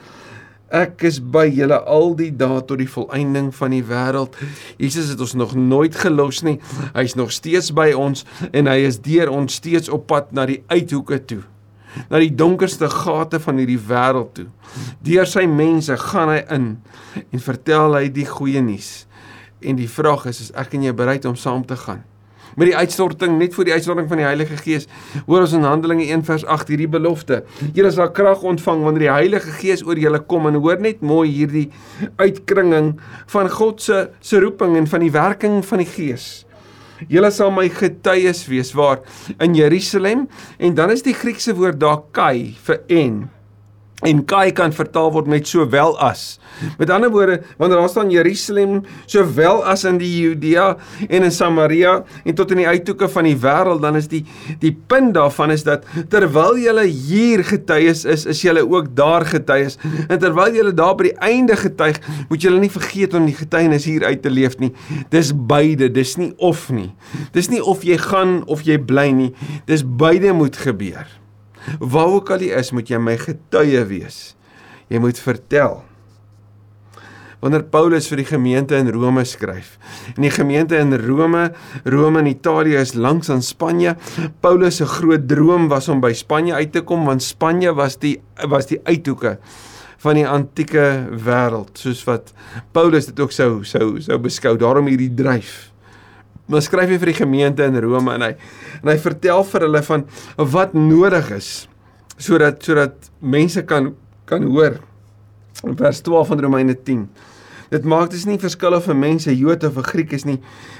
Ek 0.75 1.02
is 1.06 1.18
by 1.18 1.44
julle 1.50 1.80
al 1.90 2.14
die 2.18 2.30
dae 2.35 2.62
tot 2.66 2.80
die 2.80 2.90
volëinding 2.90 3.50
van 3.54 3.75
die 3.75 3.82
wêreld. 3.87 4.38
Jesus 4.78 5.11
het 5.12 5.23
ons 5.23 5.35
nog 5.38 5.56
nooit 5.59 5.99
gelos 5.99 6.42
nie. 6.47 6.56
Hy's 6.94 7.18
nog 7.18 7.35
steeds 7.35 7.73
by 7.75 7.90
ons 7.99 8.23
en 8.52 8.70
hy 8.70 8.80
is 8.87 9.02
deur 9.02 9.35
ons 9.35 9.61
steeds 9.61 9.90
op 9.90 10.06
pad 10.11 10.32
na 10.35 10.47
die 10.50 10.62
uithoeke 10.70 11.20
toe 11.26 11.42
na 12.10 12.20
die 12.22 12.32
donkerste 12.34 12.88
gate 12.90 13.40
van 13.40 13.60
hierdie 13.60 13.80
wêreld 13.90 14.32
toe. 14.38 14.48
Deur 15.04 15.28
sy 15.30 15.46
mense 15.50 15.96
gaan 16.10 16.32
hy 16.32 16.40
in 16.56 16.70
en 17.24 17.44
vertel 17.44 17.98
hy 17.98 18.08
die 18.14 18.26
goeie 18.28 18.62
nuus. 18.64 19.04
En 19.64 19.78
die 19.80 19.88
vraag 19.88 20.26
is, 20.30 20.42
is 20.48 20.50
ek 20.58 20.74
en 20.76 20.88
jy 20.88 20.92
bereid 20.96 21.24
om 21.28 21.38
saam 21.38 21.64
te 21.66 21.78
gaan? 21.78 22.02
Met 22.54 22.68
die 22.70 22.76
uitstorting, 22.76 23.34
net 23.38 23.54
voor 23.54 23.66
die 23.66 23.72
uitstorting 23.74 24.06
van 24.08 24.20
die 24.20 24.26
Heilige 24.26 24.56
Gees, 24.60 24.86
hoor 25.26 25.42
ons 25.42 25.56
in 25.56 25.66
Handelinge 25.66 26.06
1 26.06 26.22
vers 26.28 26.44
8 26.46 26.70
hierdie 26.70 26.90
belofte. 26.90 27.40
Julle 27.74 27.90
sal 27.90 28.12
krag 28.14 28.44
ontvang 28.46 28.84
wanneer 28.86 29.08
die 29.08 29.10
Heilige 29.10 29.54
Gees 29.58 29.82
oor 29.86 29.98
julle 29.98 30.20
kom 30.30 30.46
en 30.46 30.60
hoor 30.62 30.78
net 30.82 31.02
mooi 31.02 31.26
hierdie 31.32 31.66
uitkringing 32.22 32.92
van 33.34 33.50
God 33.50 33.82
se 33.82 34.04
se 34.22 34.42
roeping 34.42 34.78
en 34.78 34.86
van 34.90 35.02
die 35.02 35.10
werking 35.14 35.64
van 35.66 35.82
die 35.82 35.90
Gees. 35.90 36.44
Julle 37.10 37.30
sal 37.34 37.50
my 37.54 37.68
getuies 37.68 38.44
wees 38.50 38.72
waar 38.76 39.02
in 39.42 39.56
Jerusalem 39.58 40.28
en 40.58 40.74
dan 40.74 40.94
is 40.94 41.02
die 41.02 41.16
Griekse 41.16 41.54
woord 41.56 41.80
daar 41.82 42.02
kai 42.14 42.54
vir 42.66 42.82
en 42.88 43.24
en 44.04 44.23
kai 44.28 44.52
kan 44.56 44.73
vertaal 44.75 45.12
word 45.14 45.28
met 45.30 45.49
sowel 45.49 45.96
as. 46.02 46.37
Met 46.78 46.90
ander 46.92 47.11
woorde, 47.11 47.40
wanneer 47.58 47.80
daar 47.80 47.88
staan 47.90 48.12
Jerusalem 48.12 48.82
sowel 49.11 49.64
as 49.64 49.84
in 49.88 49.99
die 49.99 50.11
Judea 50.11 50.75
en 51.08 51.26
in 51.26 51.32
Samaria 51.32 51.96
en 52.25 52.37
tot 52.37 52.52
in 52.54 52.62
die 52.62 52.68
uithoeke 52.68 53.08
van 53.11 53.28
die 53.28 53.37
wêreld, 53.40 53.82
dan 53.84 53.99
is 53.99 54.08
die 54.12 54.23
die 54.62 54.73
punt 54.73 55.14
daarvan 55.16 55.54
is 55.54 55.64
dat 55.66 55.87
terwyl 56.12 56.58
jy 56.61 56.87
hier 56.88 57.44
getuies 57.46 58.04
is, 58.04 58.26
is 58.30 58.42
jy 58.44 58.61
ook 58.61 58.92
daar 58.96 59.26
getuies. 59.28 59.78
En 60.08 60.18
terwyl 60.20 60.54
jy 60.54 60.68
daar 60.76 60.94
by 60.99 61.11
die 61.11 61.16
einde 61.25 61.56
getuig, 61.58 62.00
moet 62.28 62.44
jy 62.44 62.54
nie 62.58 62.73
vergeet 62.73 63.16
om 63.16 63.26
die 63.28 63.37
getuienis 63.37 63.88
hier 63.88 64.04
uit 64.04 64.23
te 64.23 64.32
leef 64.32 64.58
nie. 64.62 64.73
Dis 65.14 65.32
beide, 65.34 65.90
dis 65.92 66.16
nie 66.20 66.32
of 66.38 66.68
nie. 66.75 66.92
Dis 67.34 67.50
nie 67.52 67.62
of 67.62 67.84
jy 67.87 67.99
gaan 68.00 68.42
of 68.50 68.64
jy 68.66 68.78
bly 68.78 69.11
nie. 69.16 69.32
Dis 69.70 69.84
beide 69.84 70.34
moet 70.37 70.56
gebeur. 70.61 71.24
Waar 71.80 72.12
ook 72.18 72.30
al 72.35 72.44
jy 72.44 72.54
is, 72.61 72.73
moet 72.73 72.90
jy 72.90 73.00
my 73.00 73.16
getuie 73.21 73.83
wees. 73.88 74.23
Jy 74.92 75.00
moet 75.02 75.18
vertel. 75.18 75.83
wanneer 77.44 77.66
Paulus 77.68 78.06
vir 78.09 78.23
die 78.23 78.28
gemeente 78.30 78.78
in 78.80 78.88
Rome 78.94 79.25
skryf. 79.28 79.75
En 80.14 80.25
die 80.25 80.33
gemeente 80.33 80.78
in 80.80 80.94
Rome, 80.97 81.50
Rome 81.85 82.23
in 82.25 82.30
Italië 82.33 82.80
is 82.80 82.94
langs 82.97 83.28
aan 83.30 83.44
Spanje. 83.44 83.97
Paulus 84.40 84.80
se 84.80 84.88
groot 84.88 85.28
droom 85.28 85.68
was 85.68 85.90
om 85.92 86.00
by 86.00 86.14
Spanje 86.16 86.56
uit 86.56 86.73
te 86.73 86.80
kom 86.88 87.04
want 87.04 87.23
Spanje 87.23 87.75
was 87.76 87.99
die 88.00 88.16
was 88.49 88.71
die 88.71 88.80
uithoeke 88.88 89.37
van 90.04 90.18
die 90.18 90.26
antieke 90.28 90.87
wêreld 91.26 91.76
soos 91.80 92.02
wat 92.09 92.33
Paulus 92.76 93.11
dit 93.11 93.21
ook 93.21 93.33
sou 93.33 93.61
sou 93.68 94.00
sou 94.00 94.18
beskou. 94.25 94.56
Daarom 94.61 94.88
hierdie 94.88 95.12
dryf. 95.12 95.74
Maar 96.46 96.64
skryf 96.64 96.90
hy 96.92 96.98
vir 97.00 97.12
die 97.12 97.20
gemeente 97.22 97.64
in 97.64 97.78
Rome 97.80 98.14
en 98.18 98.24
hy 98.26 98.32
en 98.82 98.90
hy 98.92 98.96
vertel 99.00 99.44
vir 99.48 99.64
hulle 99.64 99.80
van 99.86 100.02
wat 100.36 100.74
nodig 100.76 101.30
is 101.38 101.52
sodat 102.20 102.62
sodat 102.62 103.08
mense 103.20 103.62
kan 103.66 103.94
kan 104.28 104.44
hoor. 104.48 104.78
In 105.64 105.76
vers 105.76 106.00
12 106.04 106.28
van 106.28 106.40
Romeine 106.40 106.74
10. 106.74 107.06
Dit 107.72 107.86
maak 107.88 108.10
dus 108.12 108.26
nie 108.28 108.36
verskille 108.40 108.78
vir 108.84 108.96
mense 108.96 109.32
Jood 109.32 109.64
of 109.64 109.80
Griek 109.88 110.12
is 110.16 110.26
nie, 110.28 110.36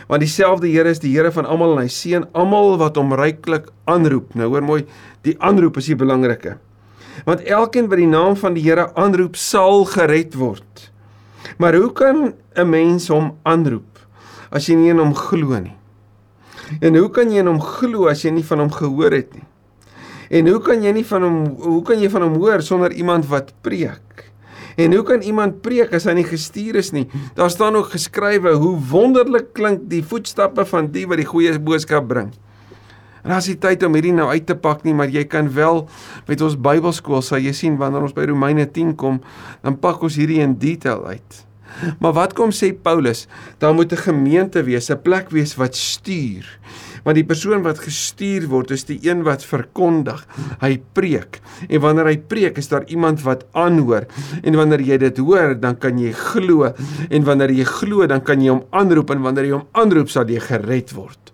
want 0.09 0.23
dieselfde 0.23 0.69
Here 0.69 0.91
is 0.93 1.01
die 1.03 1.13
Here 1.15 1.33
van 1.33 1.49
almal 1.49 1.75
en 1.75 1.85
hy 1.85 1.91
seën 1.93 2.27
almal 2.37 2.77
wat 2.81 3.01
hom 3.01 3.17
ryklik 3.17 3.71
aanroep. 3.91 4.37
Nou 4.39 4.51
hoor 4.53 4.65
mooi, 4.65 4.83
die 5.25 5.35
aanroep 5.41 5.81
is 5.81 5.91
die 5.91 5.99
belangrike. 5.99 6.59
Want 7.25 7.45
elkeen 7.49 7.89
wat 7.89 8.01
die 8.01 8.11
naam 8.11 8.37
van 8.37 8.57
die 8.57 8.65
Here 8.67 8.91
aanroep, 9.01 9.37
sal 9.41 9.87
gered 9.91 10.37
word. 10.39 10.91
Maar 11.59 11.77
hoe 11.81 11.93
kan 11.93 12.35
'n 12.57 12.69
mens 12.71 13.09
hom 13.09 13.35
aanroep 13.43 13.94
as 14.55 14.69
jy 14.71 14.77
nie 14.79 14.93
in 14.95 15.03
hom 15.03 15.15
glo 15.19 15.59
nie? 15.61 15.75
En 16.81 16.97
hoe 16.97 17.11
kan 17.13 17.31
jy 17.31 17.43
in 17.43 17.51
hom 17.51 17.61
glo 17.61 18.09
as 18.11 18.23
jy 18.25 18.33
nie 18.35 18.47
van 18.47 18.65
hom 18.65 18.73
gehoor 18.73 19.17
het 19.17 19.35
nie? 19.37 19.45
En 20.35 20.49
hoe 20.49 20.61
kan 20.65 20.83
jy 20.83 20.95
nie 20.97 21.05
van 21.07 21.27
hom 21.27 21.41
hoe 21.63 21.83
kan 21.87 22.01
jy 22.01 22.09
van 22.13 22.25
hom 22.29 22.39
hoor 22.41 22.63
sonder 22.65 22.95
iemand 22.97 23.29
wat 23.31 23.53
preek? 23.67 24.31
En 24.81 24.95
hoe 24.95 25.05
kan 25.07 25.23
iemand 25.23 25.61
preek 25.63 25.93
as 25.95 26.09
hy 26.09 26.17
nie 26.19 26.27
gestuur 26.27 26.81
is 26.81 26.91
nie? 26.95 27.05
Daar 27.39 27.53
staan 27.53 27.77
ook 27.79 27.93
geskrywe 27.93 28.57
hoe 28.59 28.75
wonderlik 28.91 29.53
klink 29.55 29.87
die 29.91 30.03
voetstappe 30.03 30.65
van 30.67 30.91
die 30.95 31.05
wat 31.11 31.23
die 31.23 31.29
goeie 31.29 31.55
boodskap 31.63 32.09
bring. 32.11 32.33
En 33.25 33.33
as 33.33 33.47
jy 33.49 33.55
tyd 33.57 33.85
om 33.87 33.95
hierdie 33.97 34.13
nou 34.13 34.27
uit 34.29 34.45
te 34.45 34.57
pak 34.59 34.83
nie, 34.85 34.93
maar 34.97 35.09
jy 35.09 35.23
kan 35.31 35.47
wel 35.55 35.87
met 36.29 36.43
ons 36.45 36.59
Bybelskool 36.61 37.23
sal 37.25 37.41
jy 37.41 37.55
sien 37.57 37.79
wanneer 37.81 38.05
ons 38.05 38.17
by 38.17 38.27
Romeine 38.29 38.67
10 38.69 38.93
kom, 39.01 39.23
dan 39.65 39.79
pak 39.81 40.03
ons 40.05 40.19
hierdie 40.21 40.43
in 40.45 40.59
detail 40.61 41.07
uit. 41.07 41.39
Maar 42.01 42.13
wat 42.13 42.33
kom 42.33 42.53
sê 42.55 42.73
Paulus? 42.73 43.27
Daar 43.59 43.75
moet 43.75 43.93
'n 43.93 43.97
gemeente 43.97 44.63
wees, 44.63 44.91
'n 44.91 45.03
plek 45.03 45.31
wees 45.31 45.55
wat 45.57 45.77
stuur. 45.77 46.47
Want 47.05 47.17
die 47.17 47.25
persoon 47.25 47.63
wat 47.63 47.79
gestuur 47.79 48.49
word 48.49 48.71
is 48.71 48.85
die 48.85 48.99
een 49.03 49.23
wat 49.23 49.45
verkondig. 49.45 50.27
Hy 50.61 50.81
preek. 50.93 51.41
En 51.69 51.81
wanneer 51.81 52.07
hy 52.07 52.19
preek, 52.19 52.57
is 52.59 52.69
daar 52.69 52.85
iemand 52.87 53.23
wat 53.23 53.45
aanhoor. 53.53 54.07
En 54.43 54.57
wanneer 54.57 54.81
jy 54.81 54.99
dit 54.99 55.19
hoor, 55.19 55.61
dan 55.61 55.79
kan 55.79 55.99
jy 55.99 56.13
glo. 56.13 56.73
En 57.11 57.25
wanneer 57.25 57.51
jy 57.51 57.65
glo, 57.65 58.07
dan 58.07 58.23
kan 58.23 58.41
jy 58.41 58.49
hom 58.49 58.65
aanroep 58.71 59.11
en 59.11 59.21
wanneer 59.21 59.45
jy 59.45 59.53
hom 59.53 59.69
aanroep, 59.73 60.09
sal 60.09 60.27
jy 60.27 60.41
gered 60.41 60.93
word. 60.93 61.25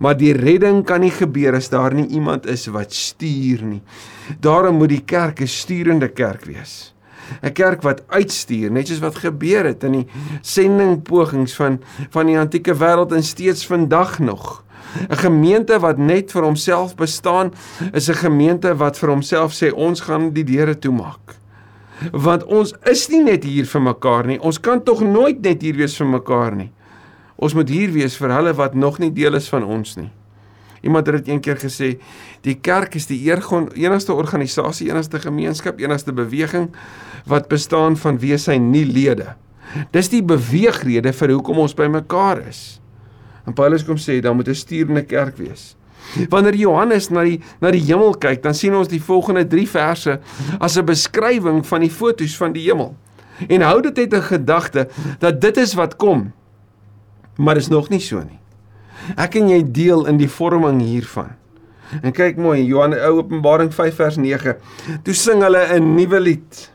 Maar 0.00 0.16
die 0.16 0.32
redding 0.32 0.80
kan 0.88 1.02
nie 1.04 1.12
gebeur 1.12 1.58
as 1.58 1.68
daar 1.68 1.94
nie 1.94 2.06
iemand 2.16 2.46
is 2.48 2.66
wat 2.72 2.94
stuur 2.96 3.64
nie. 3.66 3.82
Daarom 4.40 4.78
moet 4.80 4.88
die 4.88 5.04
kerk 5.04 5.40
'n 5.40 5.46
sturende 5.46 6.08
kerk 6.08 6.44
wees. 6.44 6.94
'n 7.42 7.52
Kerk 7.52 7.82
wat 7.82 8.02
uitstuur, 8.08 8.70
net 8.70 8.88
soos 8.88 8.98
wat 8.98 9.16
gebeur 9.16 9.64
het 9.64 9.84
in 9.84 9.92
die 9.92 10.06
sendingpogings 10.40 11.54
van 11.54 11.80
van 12.10 12.26
die 12.26 12.38
antieke 12.38 12.74
wêreld 12.74 13.12
en 13.12 13.22
steeds 13.22 13.66
vandag 13.66 14.18
nog. 14.18 14.64
'n 15.08 15.16
Gemeente 15.16 15.78
wat 15.78 15.98
net 15.98 16.32
vir 16.32 16.42
homself 16.42 16.94
bestaan, 16.94 17.52
is 17.92 18.08
'n 18.08 18.14
gemeente 18.14 18.76
wat 18.76 18.98
vir 18.98 19.08
homself 19.08 19.52
sê 19.52 19.72
ons 19.74 20.00
gaan 20.00 20.32
die 20.32 20.44
deure 20.44 20.78
toemaak. 20.78 21.36
Want 22.12 22.44
ons 22.44 22.74
is 22.82 23.08
nie 23.08 23.22
net 23.22 23.44
hier 23.44 23.66
vir 23.66 23.82
mekaar 23.82 24.26
nie. 24.26 24.40
Ons 24.40 24.60
kan 24.60 24.82
tog 24.82 25.00
nooit 25.00 25.40
net 25.40 25.62
hier 25.62 25.76
wees 25.76 25.96
vir 25.96 26.06
mekaar 26.06 26.56
nie. 26.56 26.70
Ons 27.36 27.54
moet 27.54 27.68
hier 27.68 27.92
wees 27.92 28.16
vir 28.16 28.30
hulle 28.30 28.54
wat 28.54 28.74
nog 28.74 28.98
nie 28.98 29.12
deel 29.12 29.34
is 29.34 29.48
van 29.48 29.64
ons 29.64 29.96
nie. 29.96 30.10
Iemand 30.80 31.06
het 31.06 31.20
dit 31.20 31.28
eendag 31.28 31.60
gesê, 31.60 31.98
die 32.42 32.56
kerk 32.56 32.94
is 32.94 33.06
die 33.06 33.20
enigste 33.28 34.14
organisasie, 34.14 34.88
enigste 34.88 35.20
gemeenskap, 35.20 35.80
enigste 35.80 36.12
beweging 36.12 36.70
wat 37.28 37.48
bestaan 37.48 37.96
van 37.96 38.18
wie 38.18 38.36
sy 38.38 38.56
nie 38.56 38.86
lede. 38.88 39.34
Dis 39.92 40.08
die 40.10 40.22
beweegrede 40.22 41.12
vir 41.12 41.34
hoekom 41.36 41.60
ons 41.62 41.76
bymekaar 41.76 42.40
is. 42.48 42.80
En 43.46 43.54
Paulus 43.54 43.84
kom 43.84 44.00
sê 44.00 44.20
dan 44.20 44.36
moet 44.36 44.48
'n 44.48 44.54
stuurende 44.54 45.04
kerk 45.04 45.36
wees. 45.36 45.76
Wanneer 46.28 46.54
Johannes 46.54 47.10
na 47.10 47.22
die 47.22 47.40
na 47.60 47.70
die 47.70 47.84
hemel 47.84 48.14
kyk, 48.18 48.42
dan 48.42 48.54
sien 48.54 48.74
ons 48.74 48.88
die 48.88 49.02
volgende 49.02 49.46
3 49.46 49.68
verse 49.68 50.20
as 50.58 50.76
'n 50.76 50.84
beskrywing 50.84 51.66
van 51.66 51.80
die 51.80 51.90
fotos 51.90 52.36
van 52.36 52.52
die 52.52 52.62
hemel. 52.62 52.96
En 53.48 53.62
hou 53.62 53.80
dit 53.82 53.96
net 53.96 54.14
'n 54.14 54.22
gedagte 54.22 54.88
dat 55.18 55.40
dit 55.40 55.56
is 55.56 55.74
wat 55.74 55.96
kom. 55.96 56.32
Maar 57.36 57.56
is 57.56 57.68
nog 57.68 57.88
nie 57.88 58.00
so 58.00 58.18
nie. 58.18 58.39
Ek 59.16 59.36
en 59.40 59.48
jy 59.48 59.62
deel 59.64 60.06
in 60.10 60.18
die 60.20 60.30
vorming 60.30 60.80
hiervan. 60.82 61.34
En 62.02 62.14
kyk 62.14 62.38
mooi, 62.38 62.60
Johan 62.62 62.94
Openbaring 62.94 63.72
5 63.74 63.96
vers 63.98 64.18
9. 64.20 64.54
Toe 65.06 65.14
sing 65.14 65.42
hulle 65.42 65.66
'n 65.74 65.94
nuwe 65.96 66.20
lied. 66.20 66.70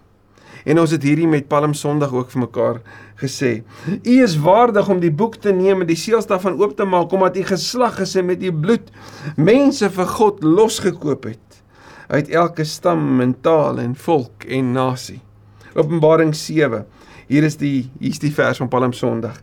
En 0.66 0.80
ons 0.80 0.92
het 0.92 1.04
hierdie 1.04 1.28
met 1.28 1.48
Palm 1.48 1.74
Sondag 1.74 2.14
ook 2.14 2.32
vir 2.32 2.42
mekaar 2.42 2.82
gesê. 3.22 3.64
U 4.04 4.24
is 4.24 4.38
waardig 4.38 4.90
om 4.90 5.00
die 5.00 5.12
boek 5.12 5.36
te 5.36 5.54
neem 5.54 5.82
en 5.82 5.88
die 5.88 6.00
seels 6.00 6.28
daarvan 6.28 6.60
oop 6.60 6.76
te 6.76 6.86
maak 6.86 7.12
omdat 7.12 7.38
u 7.38 7.44
geslag 7.44 8.00
is 8.00 8.16
en 8.16 8.26
met 8.26 8.44
u 8.44 8.52
bloed 8.52 8.92
mense 9.38 9.90
vir 9.90 10.06
God 10.06 10.44
losgekoop 10.44 11.24
het 11.24 11.62
uit 12.08 12.30
elke 12.30 12.64
stam 12.64 13.22
en 13.22 13.34
taal 13.42 13.80
en 13.80 13.96
volk 13.96 14.44
en 14.44 14.74
nasie. 14.74 15.22
Openbaring 15.76 16.36
7 16.36 16.86
Hier 17.28 17.44
is 17.44 17.58
die 17.58 17.90
hier's 17.98 18.20
die 18.22 18.32
vers 18.34 18.60
van 18.62 18.70
Palm 18.70 18.94
Sondag. 18.94 19.40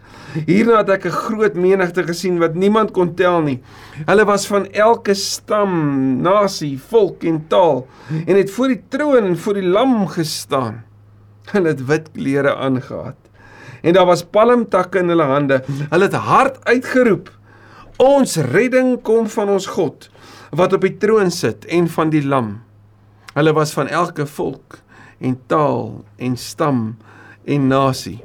Hierna 0.46 0.82
het 0.82 0.90
ek 0.90 1.06
'n 1.06 1.18
groot 1.26 1.54
menigte 1.54 2.04
gesien 2.06 2.38
wat 2.38 2.54
niemand 2.54 2.92
kon 2.92 3.14
tel 3.14 3.42
nie. 3.42 3.60
Hulle 4.06 4.24
was 4.24 4.46
van 4.46 4.70
elke 4.70 5.14
stam, 5.14 6.22
nasie, 6.22 6.78
volk 6.78 7.24
en 7.24 7.44
taal 7.48 7.86
en 8.26 8.36
het 8.36 8.50
voor 8.50 8.68
die 8.68 8.82
troon 8.88 9.24
en 9.24 9.36
voor 9.36 9.54
die 9.54 9.66
lam 9.66 10.06
gestaan. 10.06 10.84
Hulle 11.50 11.68
het 11.68 11.86
wit 11.86 12.10
klere 12.12 12.54
aangetree. 12.56 13.30
En 13.82 13.92
daar 13.92 14.06
was 14.06 14.22
palmtakke 14.22 14.98
in 14.98 15.08
hulle 15.08 15.26
hande. 15.26 15.62
Hulle 15.90 16.04
het 16.04 16.14
hard 16.14 16.64
uitgeroep: 16.64 17.30
Ons 17.96 18.36
redding 18.36 19.02
kom 19.02 19.28
van 19.28 19.48
ons 19.48 19.66
God 19.66 20.10
wat 20.50 20.72
op 20.72 20.80
die 20.80 20.96
troon 20.96 21.30
sit 21.30 21.64
en 21.64 21.88
van 21.88 22.10
die 22.10 22.22
lam. 22.22 22.60
Hulle 23.34 23.52
was 23.52 23.72
van 23.72 23.88
elke 23.88 24.26
volk 24.26 24.78
en 25.18 25.38
taal 25.46 26.04
en 26.16 26.36
stam 26.36 26.96
en 27.44 27.66
nasie. 27.66 28.20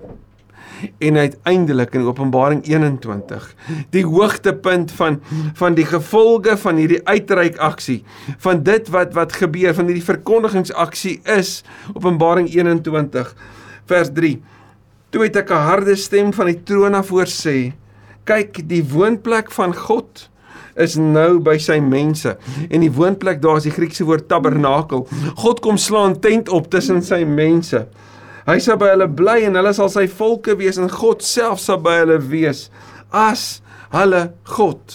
En 0.98 1.18
uiteindelik 1.18 1.94
in 1.94 2.06
Openbaring 2.06 2.66
21, 2.66 3.56
die 3.90 4.06
hoogtepunt 4.06 4.92
van 4.92 5.22
van 5.54 5.74
die 5.74 5.86
gevolge 5.86 6.58
van 6.58 6.78
hierdie 6.78 7.02
uitreik 7.08 7.58
aksie, 7.58 8.04
van 8.38 8.64
dit 8.64 8.90
wat 8.94 9.14
wat 9.18 9.34
gebeur, 9.34 9.74
van 9.74 9.90
hierdie 9.90 10.06
verkondigingsaksie 10.06 11.20
is 11.38 11.64
Openbaring 11.94 12.50
21 12.54 13.34
vers 13.90 14.14
3. 14.14 14.38
Toe 15.10 15.24
het 15.24 15.36
ek 15.36 15.50
'n 15.50 15.66
harde 15.66 15.96
stem 15.96 16.34
van 16.34 16.46
die 16.46 16.64
troon 16.64 16.94
af 16.94 17.10
hoor 17.10 17.26
sê: 17.26 17.74
"Kyk, 18.24 18.68
die 18.70 18.84
woonplek 18.84 19.52
van 19.52 19.76
God 19.76 20.30
is 20.76 20.96
nou 20.96 21.40
by 21.40 21.58
sy 21.58 21.80
mense." 21.80 22.38
En 22.70 22.80
die 22.80 22.92
woonplek 22.92 23.42
daar 23.42 23.58
is 23.58 23.64
die 23.64 23.72
Griekse 23.72 24.04
woord 24.04 24.28
tabernakel. 24.28 25.08
God 25.36 25.60
kom 25.60 25.78
slaan 25.78 26.20
tent 26.20 26.50
op 26.50 26.70
tussen 26.70 27.02
sy 27.02 27.24
mense. 27.24 27.88
Hy 28.48 28.62
sal 28.64 28.78
by 28.80 28.94
hulle 28.94 29.10
bly 29.12 29.42
en 29.44 29.60
hulle 29.60 29.74
sal 29.76 29.90
sy 29.92 30.06
volke 30.08 30.56
wees 30.60 30.78
en 30.80 30.88
God 30.92 31.24
self 31.26 31.60
sal 31.60 31.82
by 31.84 31.98
hulle 32.00 32.22
wees 32.32 32.70
as 33.12 33.60
hulle 33.92 34.30
God. 34.48 34.94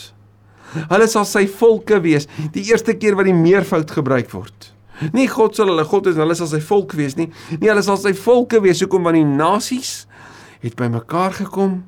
Hulle 0.88 1.08
sal 1.10 1.26
sy 1.28 1.44
volke 1.60 1.98
wees. 2.04 2.28
Die 2.54 2.64
eerste 2.70 2.94
keer 2.96 3.18
wat 3.18 3.28
die 3.28 3.36
meervoud 3.36 3.92
gebruik 3.92 4.32
word. 4.32 4.70
Nie 5.12 5.28
God 5.28 5.58
sal 5.58 5.68
hulle 5.68 5.84
God 5.88 6.08
wees 6.08 6.16
en 6.16 6.24
hulle 6.24 6.38
sal 6.38 6.48
sy 6.48 6.62
volk 6.64 6.96
wees 6.96 7.18
nie. 7.18 7.28
Nee, 7.58 7.68
hulle 7.68 7.84
sal 7.84 8.00
sy 8.00 8.14
volke 8.16 8.62
wees. 8.64 8.80
Hoekom 8.80 9.04
want 9.08 9.20
die 9.20 9.26
nasies 9.28 10.06
het 10.62 10.78
bymekaar 10.78 11.36
gekom 11.42 11.82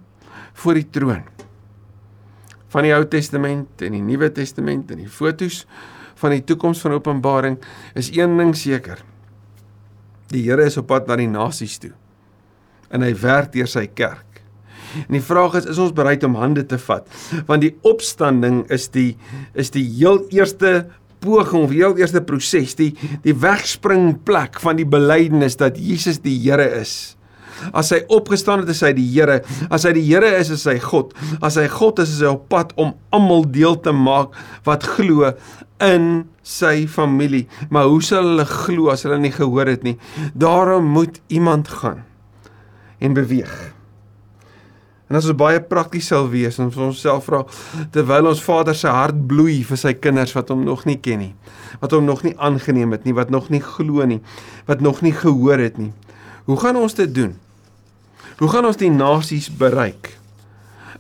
voor 0.61 0.81
die 0.83 0.87
troon. 0.93 1.25
Van 2.75 2.85
die 2.85 2.93
Ou 2.93 3.05
Testament 3.09 3.81
en 3.87 3.97
die 3.97 4.05
Nuwe 4.05 4.29
Testament 4.35 4.93
en 4.93 5.01
die 5.01 5.09
fotos 5.09 5.63
van 6.21 6.37
die 6.37 6.45
toekoms 6.45 6.85
van 6.85 6.99
Openbaring 6.99 7.57
is 7.97 8.13
een 8.13 8.37
ding 8.37 8.53
seker. 8.59 9.01
Die 10.33 10.45
Here 10.47 10.65
is 10.65 10.79
op 10.81 10.89
pad 10.93 11.09
na 11.11 11.19
die 11.21 11.31
nasies 11.31 11.77
toe. 11.83 11.93
En 12.95 13.05
hy 13.05 13.13
werk 13.21 13.53
deur 13.55 13.69
sy 13.71 13.87
kerk. 13.87 14.35
En 15.09 15.17
die 15.17 15.25
vraag 15.25 15.57
is, 15.59 15.67
is 15.71 15.81
ons 15.83 15.95
bereid 15.95 16.25
om 16.27 16.37
hande 16.39 16.63
te 16.71 16.79
vat? 16.79 17.09
Want 17.49 17.65
die 17.65 17.75
opstanding 17.87 18.63
is 18.73 18.87
die 18.95 19.15
is 19.59 19.73
die 19.75 19.85
heel 19.97 20.23
eerste 20.35 20.85
poging 21.25 21.65
of 21.65 21.75
heel 21.75 21.97
eerste 21.99 22.23
proses, 22.25 22.77
die 22.79 22.93
die 23.25 23.35
wegspringplek 23.35 24.61
van 24.63 24.79
die 24.79 24.89
belydenis 24.89 25.59
dat 25.61 25.81
Jesus 25.81 26.21
die 26.25 26.37
Here 26.45 26.69
is. 26.81 27.17
As 27.73 27.93
hy 27.95 28.03
opgestaan 28.13 28.65
het, 28.65 28.73
is 28.75 28.83
hy 28.85 28.93
die 28.97 29.07
Here. 29.15 29.41
As 29.73 29.87
hy 29.89 29.95
die 29.97 30.05
Here 30.07 30.31
is, 30.39 30.53
is 30.55 30.67
hy 30.69 30.77
God. 30.83 31.15
As 31.45 31.59
hy 31.61 31.67
God 31.73 32.03
is, 32.03 32.17
is 32.17 32.25
hy 32.25 32.35
op 32.35 32.49
pad 32.53 32.75
om 32.81 32.95
almal 33.15 33.47
deel 33.55 33.79
te 33.83 33.95
maak 33.95 34.35
wat 34.69 34.87
glo 34.97 35.33
in 35.83 36.27
sy 36.45 36.85
familie. 36.91 37.47
Maar 37.73 37.89
hoe 37.91 38.03
sal 38.05 38.29
hulle 38.29 38.47
glo 38.49 38.93
as 38.93 39.07
hulle 39.09 39.19
nie 39.23 39.33
gehoor 39.35 39.71
het 39.73 39.83
nie? 39.87 39.97
Daarom 40.37 40.93
moet 40.95 41.21
iemand 41.33 41.73
gaan 41.81 42.05
en 43.01 43.17
beweeg. 43.17 43.73
En 45.11 45.19
as 45.19 45.27
ons 45.29 45.37
baie 45.37 45.61
prakties 45.61 46.07
sal 46.09 46.31
wees 46.33 46.57
en 46.59 46.71
ons 46.71 46.81
onsself 46.89 47.27
vra 47.29 47.43
terwyl 47.93 48.31
ons 48.31 48.41
Vader 48.45 48.77
se 48.77 48.89
hart 48.89 49.19
bloei 49.29 49.61
vir 49.67 49.81
sy 49.81 49.93
kinders 49.95 50.33
wat 50.37 50.49
hom 50.53 50.65
nog 50.65 50.87
nie 50.89 50.97
ken 50.97 51.21
nie, 51.21 51.35
wat 51.83 51.93
hom 51.93 52.09
nog 52.09 52.25
nie 52.25 52.33
aangeneem 52.41 52.97
het 52.97 53.05
nie, 53.05 53.17
wat 53.17 53.33
nog 53.33 53.51
nie 53.53 53.61
glo 53.65 54.07
nie, 54.09 54.23
wat 54.69 54.81
nog 54.85 55.03
nie 55.05 55.13
gehoor 55.13 55.61
het 55.61 55.77
nie. 55.81 55.93
Hoe 56.49 56.57
gaan 56.61 56.81
ons 56.81 56.97
dit 56.97 57.13
doen? 57.15 57.37
Hoe 58.41 58.49
gaan 58.51 58.67
ons 58.67 58.81
die 58.81 58.91
nasies 58.91 59.51
bereik? 59.53 60.17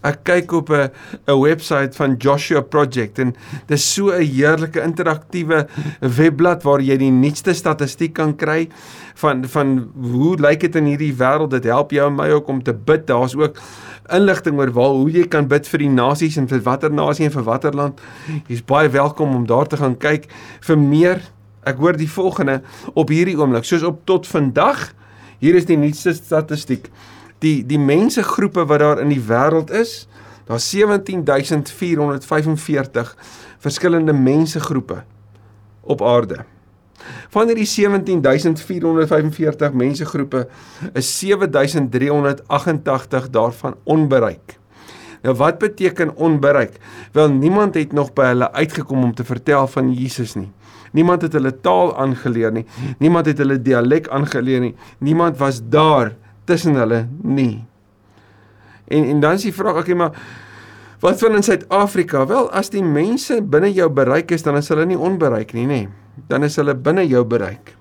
Ek 0.04 0.20
kyk 0.28 0.52
op 0.52 0.70
'n 0.70 0.90
'n 1.26 1.40
webwerf 1.40 1.96
van 1.96 2.16
Joshua 2.18 2.60
Project 2.60 3.18
en 3.18 3.34
dis 3.66 3.94
so 3.94 4.12
'n 4.12 4.20
heerlike 4.20 4.80
interaktiewe 4.80 5.66
webblad 6.00 6.62
waar 6.62 6.80
jy 6.80 6.96
die 6.96 7.10
nuutste 7.10 7.54
statistiek 7.54 8.12
kan 8.12 8.36
kry 8.36 8.68
van 9.14 9.44
van 9.48 9.88
hoe 10.00 10.36
lyk 10.36 10.60
dit 10.60 10.76
in 10.76 10.84
hierdie 10.84 11.14
wêreld. 11.14 11.50
Dit 11.50 11.64
help 11.64 11.90
jou 11.90 12.06
en 12.06 12.16
my 12.16 12.30
ook 12.30 12.48
om 12.48 12.62
te 12.62 12.74
bid. 12.74 13.06
Daar's 13.06 13.34
ook 13.34 13.56
inligting 14.12 14.58
oor 14.58 14.72
waar 14.72 14.92
hoe 14.92 15.10
jy 15.10 15.26
kan 15.28 15.48
bid 15.48 15.68
vir 15.68 15.78
die 15.78 15.90
nasies 15.90 16.36
en 16.36 16.48
vir 16.48 16.60
watter 16.60 16.92
nasie 16.92 17.24
en 17.24 17.32
vir 17.32 17.42
watter 17.42 17.72
land. 17.72 18.00
Jy's 18.46 18.64
baie 18.64 18.88
welkom 18.88 19.34
om 19.34 19.46
daar 19.46 19.66
te 19.66 19.76
gaan 19.76 19.96
kyk 19.96 20.26
vir 20.60 20.78
meer. 20.78 21.22
Ek 21.64 21.76
hoor 21.76 21.96
die 21.96 22.10
volgende 22.10 22.62
op 22.94 23.08
hierdie 23.08 23.38
oomblik, 23.38 23.64
soos 23.64 23.82
op 23.82 24.04
tot 24.04 24.26
vandag. 24.26 24.92
Hier 25.40 25.54
is 25.54 25.64
die 25.64 25.76
nuutste 25.76 26.12
statistiek 26.12 26.90
die 27.44 27.60
die 27.68 27.80
mensegroepe 27.80 28.64
wat 28.70 28.80
daar 28.82 29.00
in 29.02 29.10
die 29.12 29.24
wêreld 29.28 29.70
is, 29.74 29.92
daar's 30.48 30.66
17445 30.70 33.16
verskillende 33.64 34.12
mensegroepe 34.12 34.98
op 35.80 36.02
aarde. 36.02 36.44
Van 37.28 37.46
hierdie 37.50 37.68
17445 37.68 39.72
mensegroepe 39.72 40.48
is 40.92 41.18
7388 41.18 43.30
daarvan 43.30 43.74
onbereik. 43.84 44.58
Nou 45.24 45.36
wat 45.40 45.58
beteken 45.58 46.16
onbereik? 46.16 46.76
Wel 47.12 47.30
niemand 47.32 47.74
het 47.74 47.92
nog 47.92 48.12
by 48.12 48.24
hulle 48.32 48.52
uitgekom 48.52 49.02
om 49.02 49.14
te 49.14 49.24
vertel 49.24 49.66
van 49.72 49.92
Jesus 49.92 50.34
nie. 50.34 50.52
Niemand 50.92 51.22
het 51.22 51.32
hulle 51.32 51.60
taal 51.60 51.96
aangeleer 51.98 52.52
nie. 52.52 52.66
Niemand 52.98 53.26
het 53.26 53.38
hulle 53.40 53.62
dialek 53.62 54.08
aangeleer 54.08 54.60
nie. 54.60 54.74
Niemand 54.98 55.38
was 55.40 55.62
daar 55.68 56.12
tussen 56.44 56.74
hulle 56.74 57.06
nie. 57.22 57.64
En 58.88 59.04
en 59.04 59.20
dan 59.20 59.38
is 59.38 59.46
die 59.48 59.54
vraag, 59.54 59.80
okay, 59.82 59.94
maar 59.94 60.16
wat 61.04 61.18
van 61.20 61.34
in 61.36 61.42
Suid-Afrika? 61.42 62.26
Wel, 62.26 62.50
as 62.52 62.70
die 62.72 62.84
mense 62.84 63.42
binne 63.42 63.72
jou 63.72 63.90
bereik 63.92 64.30
is, 64.32 64.42
dan 64.42 64.56
is 64.56 64.68
hulle 64.72 64.86
nie 64.88 64.98
onbereik 64.98 65.52
nie, 65.52 65.66
nê? 65.68 65.80
Dan 66.28 66.46
is 66.46 66.56
hulle 66.56 66.74
binne 66.74 67.04
jou 67.08 67.24
bereik. 67.28 67.74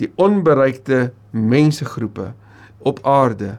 Die 0.00 0.08
onbereikte 0.16 1.10
mensegroepe 1.30 2.32
op 2.88 3.02
aarde 3.06 3.58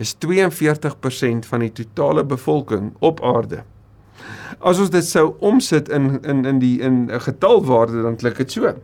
is 0.00 0.14
42% 0.24 1.48
van 1.48 1.64
die 1.64 1.72
totale 1.72 2.24
bevolking 2.24 2.92
op 3.04 3.20
aarde. 3.24 3.64
As 4.60 4.80
ons 4.80 4.92
dit 4.92 5.04
sou 5.04 5.34
omsit 5.44 5.88
in 5.88 6.18
in 6.20 6.44
in 6.44 6.58
die 6.60 6.80
in 6.80 7.08
'n 7.08 7.20
getalwaarde 7.20 8.02
dan 8.02 8.16
klink 8.16 8.36
dit 8.36 8.52
so. 8.52 8.74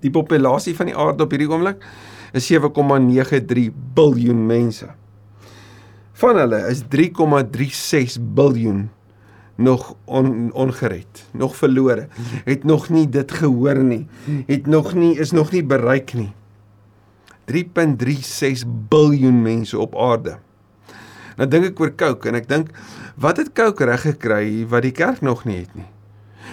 Die 0.00 0.10
populasie 0.10 0.76
van 0.76 0.86
die 0.86 0.96
aarde 0.96 1.22
op 1.22 1.30
hierdie 1.30 1.50
oomblik 1.50 1.82
is 2.32 2.52
7,93 2.52 3.68
biljoen 3.94 4.46
mense. 4.46 4.88
Van 6.18 6.36
hulle 6.36 6.62
is 6.70 6.82
3,36 6.90 8.22
biljoen 8.34 8.88
nog 9.58 9.94
on, 10.04 10.52
ongered, 10.52 11.24
nog 11.30 11.56
verlore. 11.56 12.08
Het 12.44 12.64
nog 12.64 12.88
nie 12.88 13.08
dit 13.08 13.32
gehoor 13.32 13.82
nie. 13.84 14.06
Het 14.46 14.66
nog 14.66 14.94
nie 14.94 15.18
is 15.18 15.30
nog 15.30 15.50
nie 15.50 15.64
bereik 15.64 16.14
nie. 16.14 16.32
3.36 17.52 18.68
biljoen 18.88 19.42
mense 19.42 19.78
op 19.78 19.96
aarde. 19.96 20.38
Nou 21.38 21.46
dink 21.50 21.70
ek 21.70 21.80
oor 21.80 21.94
Coke 21.94 22.30
en 22.30 22.38
ek 22.38 22.48
dink 22.50 22.70
wat 23.18 23.38
het 23.38 23.54
Coke 23.54 23.86
reg 23.86 24.02
gekry 24.06 24.66
wat 24.70 24.82
die 24.86 24.94
kerk 24.94 25.22
nog 25.22 25.44
nie 25.46 25.62
het 25.62 25.74
nie. 25.78 25.86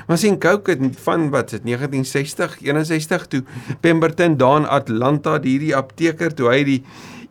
Maar 0.05 0.17
sien 0.21 0.39
Coke 0.39 0.75
het 0.75 0.99
van 1.01 1.29
wat 1.33 1.49
dit 1.49 1.63
1960, 1.65 2.57
61 2.61 3.27
toe 3.27 3.43
Pemberton 3.81 4.37
daan 4.37 4.67
Atlanta 4.69 5.39
hierdie 5.41 5.75
apteker 5.75 6.33
toe 6.33 6.51
hy 6.51 6.63
die 6.63 6.81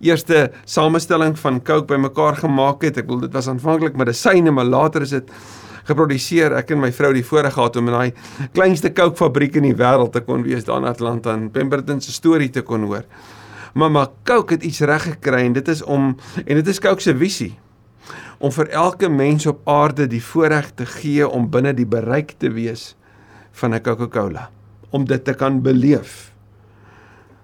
eerste 0.05 0.51
samestelling 0.65 1.39
van 1.39 1.63
Coke 1.63 1.87
bymekaar 1.95 2.41
gemaak 2.43 2.83
het. 2.83 2.99
Ek 2.99 3.07
bedoel 3.07 3.29
dit 3.29 3.37
was 3.37 3.49
aanvanklik 3.49 3.97
medisyne, 3.97 4.51
maar 4.51 4.67
later 4.67 5.07
is 5.07 5.15
dit 5.15 5.31
geproduseer. 5.89 6.57
Ek 6.59 6.75
en 6.75 6.83
my 6.83 6.91
vrou 6.93 7.13
die 7.15 7.25
voorreg 7.25 7.55
gehad 7.55 7.79
om 7.79 7.89
in 7.93 7.97
daai 7.97 8.51
kleinste 8.57 8.91
Coke 8.93 9.17
fabriek 9.23 9.61
in 9.61 9.69
die 9.71 9.77
wêreld 9.79 10.15
te 10.17 10.25
kon 10.27 10.43
wees 10.47 10.67
daar 10.67 10.83
in 10.83 10.91
Atlanta 10.91 11.35
en 11.37 11.51
Pemberton 11.55 12.03
se 12.03 12.13
storie 12.13 12.51
te 12.51 12.65
kon 12.67 12.89
hoor. 12.91 13.07
Maar 13.75 14.11
Coke 14.27 14.55
het 14.55 14.67
iets 14.67 14.83
reg 14.87 15.07
gekry 15.15 15.47
en 15.47 15.55
dit 15.57 15.69
is 15.69 15.83
om 15.83 16.17
en 16.45 16.59
dit 16.61 16.67
is 16.67 16.81
Coke 16.83 17.03
se 17.03 17.15
visie 17.17 17.55
om 18.45 18.53
vir 18.53 18.69
elke 18.77 19.09
mens 19.09 19.47
op 19.49 19.63
aarde 19.71 20.05
die 20.11 20.21
voorreg 20.21 20.69
te 20.77 20.85
gee 20.99 21.25
om 21.25 21.47
binne 21.49 21.73
die 21.73 21.89
bereik 21.89 22.35
te 22.43 22.51
wees 22.53 22.93
van 23.57 23.73
'n 23.73 23.81
Coca-Cola, 23.81 24.51
om 24.91 25.05
dit 25.05 25.25
te 25.25 25.35
kan 25.35 25.63
beleef. 25.63 26.33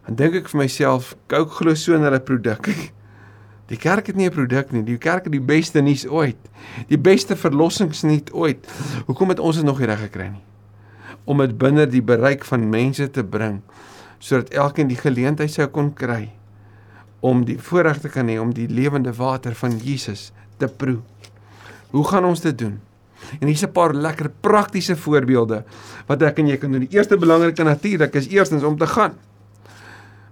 Dan 0.06 0.14
dink 0.14 0.34
ek 0.34 0.48
vir 0.48 0.60
myself, 0.60 1.16
Coke 1.26 1.50
glo 1.50 1.74
so 1.74 1.94
in 1.94 2.02
hulle 2.02 2.20
produk. 2.20 2.68
Die 3.70 3.78
kerk 3.78 4.06
het 4.06 4.16
nie 4.16 4.26
'n 4.26 4.32
produk 4.32 4.72
nie, 4.72 4.82
die 4.82 4.98
kerk 4.98 5.24
het 5.24 5.32
die 5.32 5.40
beste 5.40 5.80
nuus 5.80 6.06
ooit. 6.06 6.36
Die 6.88 6.98
beste 6.98 7.36
verlossingsnuus 7.36 8.32
ooit. 8.32 8.66
Hoekom 9.06 9.28
het 9.28 9.38
ons 9.38 9.56
dit 9.56 9.64
nog 9.64 9.78
nie 9.78 9.86
reg 9.86 10.00
gekry 10.00 10.28
nie? 10.28 10.44
Om 11.24 11.38
dit 11.38 11.58
binne 11.58 11.86
die 11.86 12.02
bereik 12.02 12.44
van 12.44 12.68
mense 12.68 13.10
te 13.10 13.24
bring 13.24 13.62
sodat 14.18 14.50
elkeen 14.50 14.88
die 14.88 15.00
geleentheid 15.00 15.50
sou 15.50 15.66
kon 15.66 15.94
kry 15.94 16.30
om 17.20 17.44
die 17.44 17.58
voorreg 17.58 18.00
te 18.00 18.08
kan 18.08 18.28
hê 18.28 18.38
om 18.38 18.52
die 18.52 18.68
lewende 18.68 19.12
water 19.12 19.54
van 19.54 19.78
Jesus 19.78 20.32
te 20.60 20.68
proe. 20.68 21.00
Hoe 21.90 22.06
gaan 22.06 22.28
ons 22.28 22.44
dit 22.44 22.58
doen? 22.58 22.78
En 23.40 23.46
hier's 23.46 23.64
'n 23.64 23.72
paar 23.72 23.94
lekker 23.94 24.30
praktiese 24.40 24.96
voorbeelde 24.96 25.64
wat 26.06 26.22
ek 26.22 26.38
en 26.38 26.46
jy 26.46 26.56
kan 26.56 26.72
doen. 26.72 26.86
Die 26.86 26.96
eerste 26.96 27.16
belangrike 27.16 27.62
natuurlik 27.62 28.14
is 28.14 28.28
eerstens 28.28 28.62
om 28.62 28.78
te 28.78 28.86
gaan. 28.86 29.12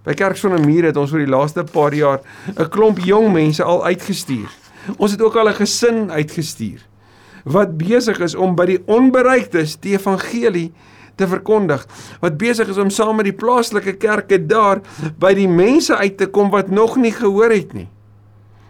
By 0.03 0.13
Kerk 0.13 0.37
sonder 0.37 0.65
mure 0.65 0.87
het 0.87 0.97
ons 0.97 1.11
vir 1.11 1.25
die 1.25 1.31
laaste 1.31 1.63
paar 1.63 1.93
jaar 1.93 2.19
'n 2.57 2.69
klomp 2.69 2.99
jong 2.99 3.33
mense 3.33 3.63
al 3.63 3.85
uitgestuur. 3.85 4.49
Ons 4.97 5.11
het 5.11 5.21
ook 5.21 5.35
al 5.35 5.49
'n 5.49 5.53
gesin 5.53 6.11
uitgestuur 6.11 6.87
wat 7.43 7.77
besig 7.77 8.19
is 8.19 8.35
om 8.35 8.55
by 8.55 8.65
die 8.65 8.81
onbereiktes 8.85 9.77
die 9.79 9.93
evangelie 9.93 10.71
te 11.15 11.27
verkondig. 11.27 11.85
Wat 12.19 12.37
besig 12.37 12.67
is 12.67 12.77
om 12.77 12.89
saam 12.89 13.15
met 13.15 13.25
die 13.25 13.35
plaaslike 13.35 13.93
kerke 13.93 14.39
daar 14.45 14.81
by 15.19 15.33
die 15.33 15.47
mense 15.47 15.95
uit 15.95 16.17
te 16.17 16.27
kom 16.27 16.49
wat 16.49 16.69
nog 16.69 16.95
nie 16.95 17.11
gehoor 17.11 17.51
het 17.51 17.73
nie. 17.73 17.87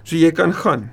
So 0.03 0.15
jy 0.15 0.31
kan 0.31 0.53
gaan. 0.53 0.89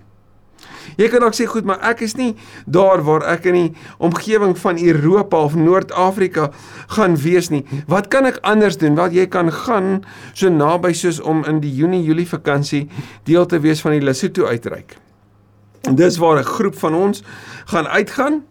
Jy 0.96 1.08
kan 1.12 1.20
dalk 1.20 1.36
sê 1.36 1.44
goed, 1.48 1.66
maar 1.68 1.82
ek 1.84 2.00
is 2.06 2.16
nie 2.16 2.32
daar 2.64 3.02
waar 3.04 3.24
ek 3.34 3.48
in 3.50 3.58
die 3.58 3.72
omgewing 4.02 4.54
van 4.58 4.80
Europa 4.80 5.42
of 5.44 5.56
Noord-Afrika 5.58 6.50
gaan 6.96 7.18
wees 7.20 7.50
nie. 7.52 7.64
Wat 7.90 8.08
kan 8.12 8.28
ek 8.28 8.40
anders 8.48 8.78
doen? 8.80 8.96
Wel 8.96 9.12
jy 9.12 9.26
kan 9.28 9.52
gaan 9.52 9.90
so 10.32 10.48
naby 10.48 10.94
soos 10.96 11.20
om 11.20 11.44
in 11.44 11.60
die 11.60 11.72
Junie-Julie 11.76 12.28
vakansie 12.28 12.86
deel 13.28 13.46
te 13.46 13.60
wees 13.60 13.84
van 13.84 13.98
die 13.98 14.04
Lesotho 14.04 14.48
uitreik. 14.48 14.96
En 15.86 15.94
dis 15.94 16.16
waar 16.16 16.40
'n 16.40 16.44
groep 16.44 16.78
van 16.78 16.94
ons 16.94 17.22
gaan 17.66 17.86
uitgaan 17.86 18.44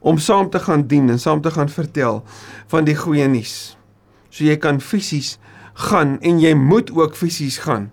om 0.00 0.18
saam 0.18 0.50
te 0.50 0.58
gaan 0.58 0.86
dien 0.86 1.10
en 1.10 1.18
saam 1.18 1.40
te 1.40 1.50
gaan 1.50 1.68
vertel 1.68 2.24
van 2.66 2.84
die 2.84 2.96
goeie 2.96 3.28
nuus. 3.28 3.76
So 4.30 4.44
jy 4.44 4.56
kan 4.56 4.80
fisies 4.80 5.38
gaan 5.74 6.18
en 6.20 6.40
jy 6.40 6.54
moet 6.54 6.90
ook 6.90 7.16
fisies 7.16 7.58
gaan. 7.58 7.90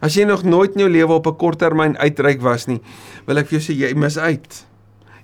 As 0.00 0.14
jy 0.14 0.24
nog 0.24 0.44
nooit 0.44 0.74
in 0.76 0.86
jou 0.86 0.90
lewe 0.90 1.12
op 1.12 1.26
'n 1.26 1.36
korttermyn 1.36 1.98
uitreik 1.98 2.40
was 2.40 2.66
nie, 2.66 2.80
wil 3.26 3.38
ek 3.38 3.46
vir 3.46 3.58
jou 3.58 3.64
sê 3.66 3.76
jy 3.76 3.94
mis 3.94 4.18
uit. 4.18 4.66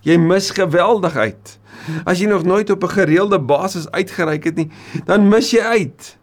Jy 0.02 0.16
mis 0.18 0.50
geweldig 0.50 1.16
uit. 1.16 1.58
As 2.04 2.18
jy 2.18 2.26
nog 2.26 2.44
nooit 2.44 2.70
op 2.70 2.82
'n 2.82 2.88
gereelde 2.88 3.38
basis 3.38 3.90
uitgereik 3.90 4.44
het 4.44 4.56
nie, 4.56 4.70
dan 5.04 5.28
mis 5.28 5.50
jy 5.50 5.60
uit. 5.60 6.18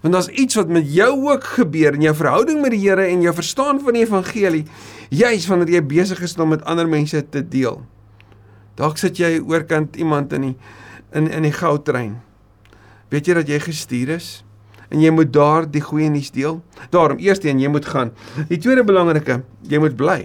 Want 0.00 0.14
daar's 0.14 0.28
iets 0.28 0.54
wat 0.54 0.68
met 0.68 0.94
jou 0.94 1.30
ook 1.32 1.44
gebeur 1.44 1.94
in 1.94 2.02
jou 2.02 2.14
verhouding 2.14 2.60
met 2.60 2.70
die 2.70 2.88
Here 2.88 3.04
en 3.04 3.20
jou 3.20 3.34
verstaan 3.34 3.80
van 3.80 3.92
die 3.92 4.02
evangelie, 4.02 4.64
juis 5.10 5.46
wanneer 5.46 5.68
jy 5.68 5.82
besig 5.86 6.20
is 6.20 6.36
om 6.36 6.48
met 6.48 6.64
ander 6.64 6.88
mense 6.88 7.28
te 7.28 7.48
deel. 7.48 7.82
Dalk 8.74 8.96
sit 8.98 9.16
jy 9.16 9.40
oorkant 9.44 9.96
iemand 9.96 10.32
in 10.32 10.40
die 10.40 10.56
in 11.12 11.26
in 11.30 11.42
die 11.42 11.52
goudtrein. 11.52 12.20
Weet 13.10 13.26
jy 13.26 13.34
dat 13.34 13.48
jy 13.48 13.58
gestuur 13.60 14.08
is? 14.08 14.44
En 14.90 15.00
jy 15.02 15.10
moet 15.14 15.30
daar 15.32 15.66
die 15.70 15.82
goeie 15.82 16.10
nuus 16.10 16.32
deel. 16.34 16.60
Daarom 16.90 17.20
eerstens 17.22 17.62
jy 17.62 17.70
moet 17.70 17.86
gaan. 17.86 18.10
Die 18.50 18.58
tweede 18.58 18.84
belangrike, 18.86 19.40
jy 19.70 19.78
moet 19.82 19.96
bly. 19.98 20.20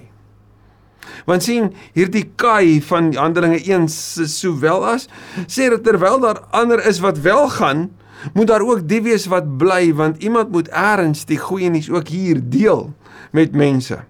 Want 1.30 1.46
sien, 1.46 1.70
hierdie 1.94 2.26
kai 2.38 2.82
van 2.86 3.12
Handelinge 3.18 3.62
1 3.62 3.88
sowel 4.30 4.86
as 4.90 5.08
sê 5.46 5.70
dat 5.74 5.86
terwyl 5.86 6.20
daar 6.22 6.42
ander 6.56 6.82
is 6.86 7.00
wat 7.04 7.22
wel 7.26 7.48
gaan, 7.54 7.88
moet 8.34 8.50
daar 8.50 8.66
ook 8.66 8.88
die 8.90 9.04
wees 9.06 9.28
wat 9.30 9.48
bly 9.60 9.94
want 9.94 10.24
iemand 10.24 10.52
moet 10.52 10.72
eers 10.74 11.26
die 11.30 11.38
goeie 11.38 11.70
nuus 11.70 11.92
ook 11.94 12.10
hier 12.10 12.42
deel 12.42 12.90
met 13.32 13.54
mense. 13.54 14.02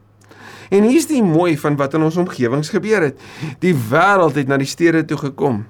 En 0.72 0.88
hier's 0.88 1.08
die 1.12 1.24
mooi 1.24 1.58
van 1.60 1.76
wat 1.78 1.94
in 1.94 2.04
ons 2.08 2.18
omgewings 2.18 2.72
gebeur 2.74 3.04
het. 3.12 3.20
Die 3.62 3.76
wêreld 3.76 4.40
het 4.40 4.48
na 4.50 4.58
die 4.58 4.70
stede 4.70 5.04
toe 5.06 5.20
gekom 5.28 5.66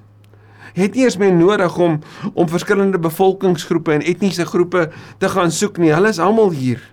het 0.76 0.96
nie 0.96 1.06
eens 1.08 1.18
meer 1.18 1.34
nodig 1.34 1.78
om 1.78 2.00
om 2.34 2.50
verskillende 2.52 3.00
bevolkingsgroepe 3.00 3.96
en 3.96 4.04
etniese 4.04 4.46
groepe 4.46 4.90
te 5.18 5.30
gaan 5.32 5.52
soek 5.52 5.80
nie. 5.82 5.94
Hulle 5.96 6.12
is 6.12 6.20
almal 6.20 6.52
hier. 6.56 6.84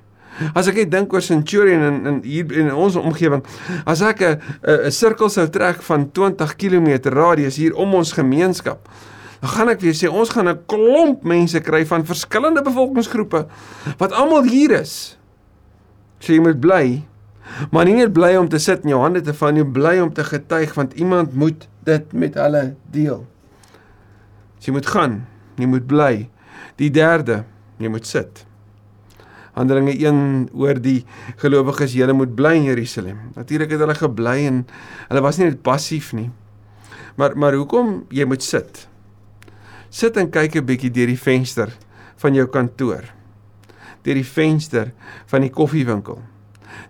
As 0.56 0.68
ek 0.70 0.80
net 0.80 0.92
dink 0.92 1.12
oor 1.12 1.22
Centurion 1.22 1.82
in 1.82 1.96
in 2.08 2.20
hier 2.24 2.52
in 2.58 2.70
ons 2.72 2.96
omgewing, 2.96 3.42
as 3.84 4.02
ek 4.02 4.22
'n 4.22 4.40
'n 4.86 4.90
sirkel 4.90 5.28
sou 5.28 5.46
trek 5.48 5.82
van 5.82 6.10
20 6.10 6.56
km 6.56 7.10
radius 7.10 7.56
hier 7.56 7.74
om 7.74 7.94
ons 7.94 8.12
gemeenskap, 8.12 8.88
dan 9.40 9.50
gaan 9.50 9.68
ek 9.68 9.80
weer 9.80 9.94
sê 9.94 10.08
ons 10.08 10.30
gaan 10.30 10.48
'n 10.48 10.64
klomp 10.66 11.24
mense 11.24 11.60
kry 11.60 11.84
van 11.86 12.06
verskillende 12.06 12.62
bevolkingsgroepe 12.62 13.46
wat 13.98 14.12
almal 14.12 14.42
hier 14.42 14.70
is. 14.70 15.18
So 16.20 16.32
jy 16.32 16.40
moet 16.40 16.60
bly. 16.60 17.02
Maar 17.70 17.84
nie 17.84 17.94
net 17.94 18.12
bly 18.12 18.36
om 18.36 18.48
te 18.48 18.58
sit 18.58 18.82
en 18.84 18.88
jou 18.88 19.00
hande 19.02 19.20
te 19.20 19.34
vou 19.34 19.52
nie, 19.52 19.64
bly 19.64 19.98
om 20.00 20.12
te 20.12 20.24
getuig 20.24 20.74
want 20.74 20.94
iemand 20.94 21.34
moet 21.34 21.68
dit 21.84 22.12
met 22.12 22.34
hulle 22.34 22.74
deel. 22.90 23.26
So 24.62 24.70
jy 24.70 24.76
moet 24.76 24.86
gaan, 24.94 25.14
jy 25.58 25.66
moet 25.66 25.88
bly. 25.90 26.12
Die 26.78 26.90
derde, 26.94 27.40
jy 27.82 27.90
moet 27.90 28.06
sit. 28.06 28.44
Handelinge 29.56 29.96
1 29.98 30.52
oor 30.54 30.78
die 30.80 31.00
gelowiges, 31.42 31.96
julle 31.98 32.14
moet 32.14 32.36
bly 32.38 32.54
in 32.60 32.68
Jerusalem. 32.70 33.18
Natuurlik 33.34 33.74
het 33.74 33.82
hulle 33.82 33.96
gebly 33.98 34.36
en 34.46 34.60
hulle 35.08 35.22
was 35.24 35.40
nie 35.40 35.48
net 35.48 35.64
passief 35.66 36.12
nie. 36.14 36.28
Maar 37.18 37.34
maar 37.36 37.58
hoekom 37.58 38.04
jy 38.14 38.24
moet 38.30 38.46
sit? 38.46 38.86
Sit 39.90 40.16
en 40.16 40.30
kyk 40.30 40.56
'n 40.56 40.64
bietjie 40.64 40.92
deur 40.94 41.10
die 41.10 41.18
venster 41.18 41.74
van 42.22 42.34
jou 42.34 42.46
kantoor. 42.46 43.02
Deur 44.04 44.14
die 44.14 44.24
venster 44.24 44.92
van 45.26 45.42
die 45.42 45.50
koffiewinkel. 45.50 46.22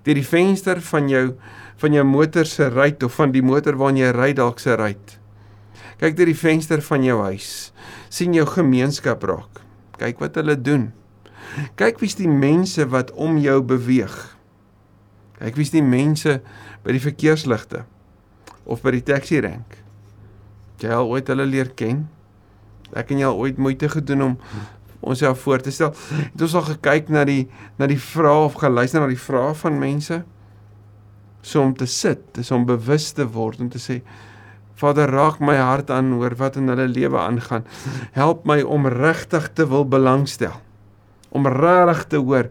Deur 0.05 0.15
die 0.15 0.29
venster 0.29 0.81
van 0.81 1.09
jou 1.09 1.35
van 1.77 1.93
jou 1.93 2.05
motor 2.05 2.45
se 2.45 2.69
ruit 2.69 3.03
of 3.03 3.15
van 3.15 3.33
die 3.33 3.43
motor 3.43 3.77
waarin 3.77 3.97
jy 3.97 4.13
ry 4.13 4.33
dalk 4.33 4.61
se 4.61 4.77
ruit. 4.77 5.22
Kyk 6.03 6.17
deur 6.19 6.33
die 6.33 6.39
venster 6.39 6.83
van 6.83 7.05
jou 7.07 7.21
huis. 7.29 7.71
sien 8.11 8.35
jou 8.35 8.45
gemeenskap 8.45 9.23
raak. 9.23 9.63
Kyk 10.01 10.19
wat 10.21 10.35
hulle 10.37 10.57
doen. 10.59 10.91
Kyk 11.79 12.01
wie's 12.03 12.19
die 12.19 12.29
mense 12.29 12.85
wat 12.91 13.13
om 13.15 13.39
jou 13.41 13.61
beweeg. 13.63 14.17
Kyk 15.39 15.57
wie's 15.57 15.73
die 15.73 15.85
mense 15.85 16.41
by 16.83 16.97
die 16.97 17.03
verkeersligte 17.03 17.85
of 18.67 18.83
by 18.83 18.97
die 18.97 19.05
taxi 19.07 19.41
rank. 19.43 19.79
Jy 20.83 20.91
al 20.91 21.07
ooit 21.11 21.31
hulle 21.31 21.47
leer 21.47 21.71
ken? 21.79 22.09
Ek 22.99 23.15
en 23.15 23.23
jy 23.23 23.29
al 23.29 23.39
ooit 23.39 23.61
moeite 23.63 23.89
gedoen 23.91 24.27
om 24.27 24.37
ons 25.03 25.23
self 25.23 25.41
voor 25.47 25.63
te 25.63 25.71
stel. 25.75 25.95
Het 26.35 26.45
ons 26.49 26.59
al 26.59 26.67
gekyk 26.73 27.15
na 27.15 27.23
die 27.29 27.47
na 27.79 27.87
die 27.91 28.01
vrae 28.01 28.49
of 28.49 28.59
geluister 28.59 29.03
na 29.03 29.11
die 29.11 29.23
vrae 29.23 29.55
van 29.63 29.79
mense? 29.79 30.21
So 31.43 31.63
om 31.63 31.73
te 31.79 31.87
sit, 31.91 32.27
is 32.39 32.51
om 32.55 32.67
bewus 32.67 33.11
te 33.15 33.27
word 33.27 33.63
om 33.63 33.71
te 33.71 33.83
sê 33.83 34.03
Vader 34.81 35.11
raak 35.11 35.41
my 35.41 35.57
hart 35.57 35.91
aan 35.91 36.15
oor 36.19 36.35
wat 36.37 36.57
in 36.57 36.69
hulle 36.73 36.89
lewe 36.89 37.19
aangaan. 37.19 37.65
Help 38.13 38.45
my 38.49 38.63
om 38.63 38.87
regtig 38.87 39.53
te 39.53 39.69
wil 39.69 39.85
belangstel 39.89 40.61
om 41.33 41.49
regtig 41.49 42.05
te 42.13 42.21
hoor 42.21 42.49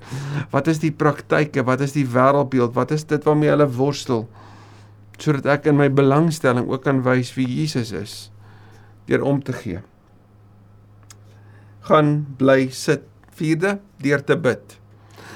wat 0.52 0.68
is 0.72 0.82
die 0.82 0.92
praktyke, 0.92 1.64
wat 1.66 1.84
is 1.86 1.94
die 1.94 2.08
wêreldbeeld, 2.08 2.74
wat 2.74 2.92
is 2.96 3.06
dit 3.06 3.24
waarmee 3.28 3.54
hulle 3.54 3.70
worstel 3.78 4.26
sodat 5.22 5.46
ek 5.54 5.70
in 5.70 5.78
my 5.78 5.86
belangstelling 5.94 6.66
ook 6.66 6.82
kan 6.88 7.04
wys 7.06 7.30
wie 7.38 7.46
Jesus 7.46 7.92
is 7.94 8.16
deur 9.06 9.22
om 9.28 9.42
te 9.44 9.54
gee. 9.54 9.82
Gaan 11.86 12.12
bly 12.40 12.72
sit 12.74 13.06
vierde 13.38 13.80
deur 14.02 14.24
te 14.26 14.38
bid. 14.38 14.78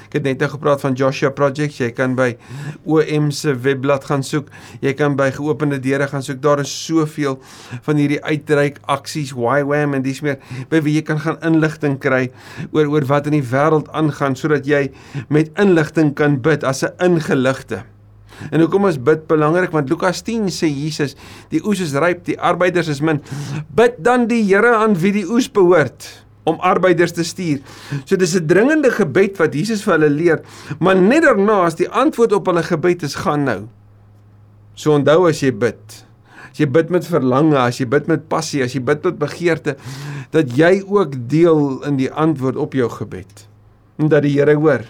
Ek 0.06 0.18
het 0.18 0.26
net 0.26 0.42
nou 0.42 0.48
gepraat 0.52 0.82
van 0.84 0.94
Joshua 0.98 1.32
Project. 1.34 1.80
Jy 1.80 1.90
kan 1.96 2.14
by 2.18 2.32
OM 2.84 3.30
se 3.34 3.54
webblad 3.54 4.06
gaan 4.06 4.22
soek. 4.26 4.52
Jy 4.84 4.94
kan 4.98 5.16
by 5.18 5.30
geopende 5.34 5.80
deure 5.82 6.06
gaan 6.10 6.22
soek. 6.22 6.38
Daar 6.44 6.62
is 6.62 6.72
soveel 6.72 7.40
van 7.86 8.00
hierdie 8.00 8.20
uitreik 8.22 8.78
aksies, 8.92 9.34
YWAM 9.36 9.96
en 9.98 10.04
dis 10.06 10.22
meer 10.24 10.38
by 10.70 10.82
wie 10.86 10.96
jy 10.98 11.04
kan 11.06 11.20
gaan 11.22 11.40
inligting 11.46 11.98
kry 12.02 12.28
oor 12.70 12.90
oor 12.92 13.06
wat 13.10 13.26
in 13.30 13.38
die 13.38 13.44
wêreld 13.50 13.90
aangaan 13.96 14.36
sodat 14.38 14.66
jy 14.68 14.86
met 15.32 15.50
inligting 15.60 16.14
kan 16.16 16.40
bid 16.42 16.64
as 16.64 16.84
'n 16.84 16.94
ingeligte. 17.02 17.82
En 18.50 18.60
hoekom 18.60 18.86
is 18.86 18.98
bid 19.02 19.26
belangrik? 19.26 19.70
Want 19.70 19.88
Lukas 19.88 20.22
10 20.22 20.50
sê 20.52 20.68
Jesus, 20.68 21.16
die 21.48 21.62
oes 21.64 21.80
is 21.80 21.94
ryp, 21.96 22.24
die 22.24 22.40
arbeiders 22.40 22.88
is 22.88 23.00
min. 23.00 23.22
Bid 23.74 23.96
dan 23.98 24.26
die 24.26 24.42
Here 24.44 24.76
aan 24.76 24.96
wie 25.00 25.12
die 25.12 25.26
oes 25.28 25.48
behoort 25.48 26.25
om 26.46 26.60
arbeiders 26.62 27.12
te 27.12 27.24
stuur. 27.26 27.60
So 28.04 28.16
dis 28.16 28.34
'n 28.38 28.46
dringende 28.46 28.90
gebed 28.90 29.36
wat 29.38 29.54
Jesus 29.54 29.82
vir 29.82 29.98
hulle 29.98 30.10
leer, 30.10 30.40
maar 30.78 30.96
net 30.96 31.22
daarna 31.22 31.64
as 31.66 31.74
die 31.74 31.90
antwoord 31.90 32.32
op 32.32 32.46
hulle 32.46 32.62
gebed 32.62 33.02
is 33.02 33.14
gaan 33.14 33.44
nou. 33.44 33.62
So 34.74 34.92
onthou 34.94 35.28
as 35.28 35.40
jy 35.40 35.52
bid, 35.52 36.04
as 36.50 36.58
jy 36.58 36.66
bid 36.66 36.90
met 36.90 37.06
verlange, 37.06 37.58
as 37.58 37.78
jy 37.78 37.86
bid 37.86 38.06
met 38.06 38.28
passie, 38.28 38.62
as 38.62 38.72
jy 38.72 38.80
bid 38.80 39.04
met 39.04 39.18
begeerte, 39.18 39.76
dat 40.30 40.56
jy 40.56 40.82
ook 40.86 41.28
deel 41.28 41.82
in 41.84 41.96
die 41.96 42.12
antwoord 42.12 42.56
op 42.56 42.72
jou 42.72 42.88
gebed. 42.88 43.48
En 43.98 44.08
dat 44.08 44.22
die 44.22 44.38
Here 44.38 44.54
hoor. 44.54 44.84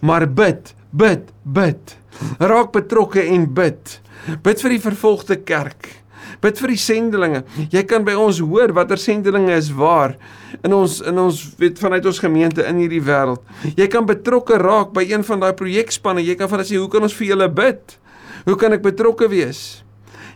Maar 0.00 0.26
bid, 0.26 0.74
bid, 0.90 1.30
bid. 1.42 1.96
Raak 2.38 2.72
betrokke 2.72 3.22
en 3.22 3.54
bid. 3.54 4.00
Bid 4.42 4.60
vir 4.60 4.70
die 4.70 4.82
vervolgde 4.82 5.36
kerk. 5.36 6.01
Bid 6.42 6.58
vir 6.58 6.72
die 6.74 6.80
sendelinge. 6.80 7.44
Jy 7.70 7.84
kan 7.86 8.04
by 8.06 8.16
ons 8.18 8.40
hoor 8.42 8.72
watter 8.74 8.98
sendelinge 8.98 9.54
is 9.54 9.70
waar 9.70 10.16
in 10.62 10.74
ons 10.74 10.98
in 11.06 11.18
ons 11.22 11.38
weet 11.60 11.78
vanuit 11.78 12.06
ons 12.10 12.18
gemeente 12.18 12.64
in 12.66 12.80
hierdie 12.82 13.02
wêreld. 13.04 13.42
Jy 13.78 13.86
kan 13.92 14.08
betrokke 14.08 14.58
raak 14.58 14.90
by 14.96 15.04
een 15.06 15.22
van 15.28 15.44
daai 15.44 15.52
projekspanne. 15.58 16.24
Jy 16.26 16.34
kan 16.40 16.50
van 16.50 16.58
hulle 16.58 16.68
sê, 16.68 16.78
"Hoe 16.78 16.90
kan 16.90 17.02
ons 17.02 17.14
vir 17.14 17.26
julle 17.28 17.48
bid? 17.48 17.98
Hoe 18.44 18.56
kan 18.56 18.72
ek 18.72 18.82
betrokke 18.82 19.28
wees?" 19.28 19.84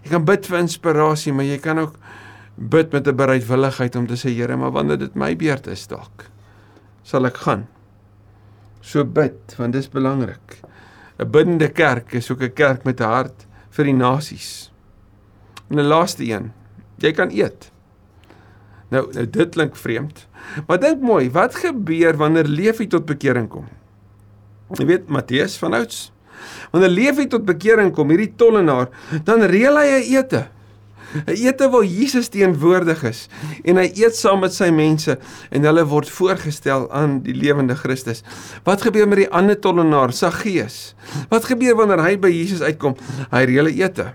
Jy 0.04 0.10
kan 0.10 0.24
bid 0.24 0.46
vir 0.46 0.58
inspirasie, 0.58 1.32
maar 1.32 1.44
jy 1.44 1.58
kan 1.58 1.78
ook 1.78 1.96
bid 2.56 2.92
met 2.92 3.08
'n 3.08 3.16
bereidwilligheid 3.16 3.96
om 3.96 4.06
te 4.06 4.14
sê, 4.14 4.30
"Here, 4.30 4.56
maar 4.56 4.70
wanneer 4.70 4.98
dit 4.98 5.14
my 5.16 5.34
beurt 5.34 5.66
is 5.66 5.86
dalk, 5.86 6.30
sal 7.02 7.26
ek 7.26 7.36
gaan." 7.36 7.66
So 8.80 9.04
bid, 9.04 9.56
want 9.58 9.72
dit 9.72 9.82
is 9.82 9.88
belangrik. 9.88 10.62
'n 11.18 11.30
Bidende 11.30 11.68
kerk 11.68 12.12
is 12.12 12.30
ook 12.30 12.42
'n 12.42 12.52
kerk 12.52 12.84
met 12.84 13.00
'n 13.00 13.04
hart 13.04 13.46
vir 13.70 13.84
die 13.84 13.94
nasies. 13.94 14.70
En 15.68 15.76
'n 15.78 15.86
laaste 15.86 16.24
een. 16.24 16.52
Jy 16.98 17.12
kan 17.12 17.30
eet. 17.30 17.70
Nou, 18.88 19.12
nou 19.12 19.30
dit 19.30 19.48
klink 19.48 19.76
vreemd. 19.76 20.26
Maar 20.66 20.80
dink 20.80 21.00
mooi, 21.00 21.30
wat 21.30 21.54
gebeur 21.54 22.16
wanneer 22.16 22.44
Leefie 22.44 22.86
tot 22.86 23.06
bekering 23.06 23.48
kom? 23.48 23.66
Jy 24.78 24.86
weet 24.86 25.08
Matteus 25.08 25.56
van 25.58 25.74
ouds. 25.74 26.12
Wanneer 26.70 26.90
Leefie 26.90 27.26
tot 27.26 27.44
bekering 27.44 27.92
kom, 27.94 28.10
hierdie 28.12 28.32
tollenaar, 28.36 28.88
dan 29.24 29.42
reël 29.42 29.78
hy 29.78 29.86
'n 29.86 30.06
ete. 30.18 30.46
'n 31.24 31.38
Ete 31.38 31.68
waar 31.70 31.84
Jesus 31.84 32.28
teenwoordig 32.28 33.02
is 33.06 33.28
en 33.64 33.76
hy 33.76 33.86
eet 33.94 34.16
saam 34.16 34.40
met 34.40 34.52
sy 34.52 34.70
mense 34.74 35.18
en 35.50 35.62
hulle 35.68 35.84
word 35.86 36.10
voorgestel 36.10 36.90
aan 36.90 37.20
die 37.22 37.34
lewende 37.34 37.76
Christus. 37.78 38.22
Wat 38.64 38.82
gebeur 38.82 39.08
met 39.08 39.18
die 39.24 39.30
ander 39.30 39.58
tollenaar, 39.58 40.12
Saggeus? 40.12 40.94
Wat 41.28 41.44
gebeur 41.44 41.76
wanneer 41.76 42.02
hy 42.02 42.16
by 42.18 42.28
Jesus 42.28 42.60
uitkom? 42.60 42.96
Hy 43.30 43.44
reël 43.44 43.70
'n 43.70 43.80
ete. 43.80 44.12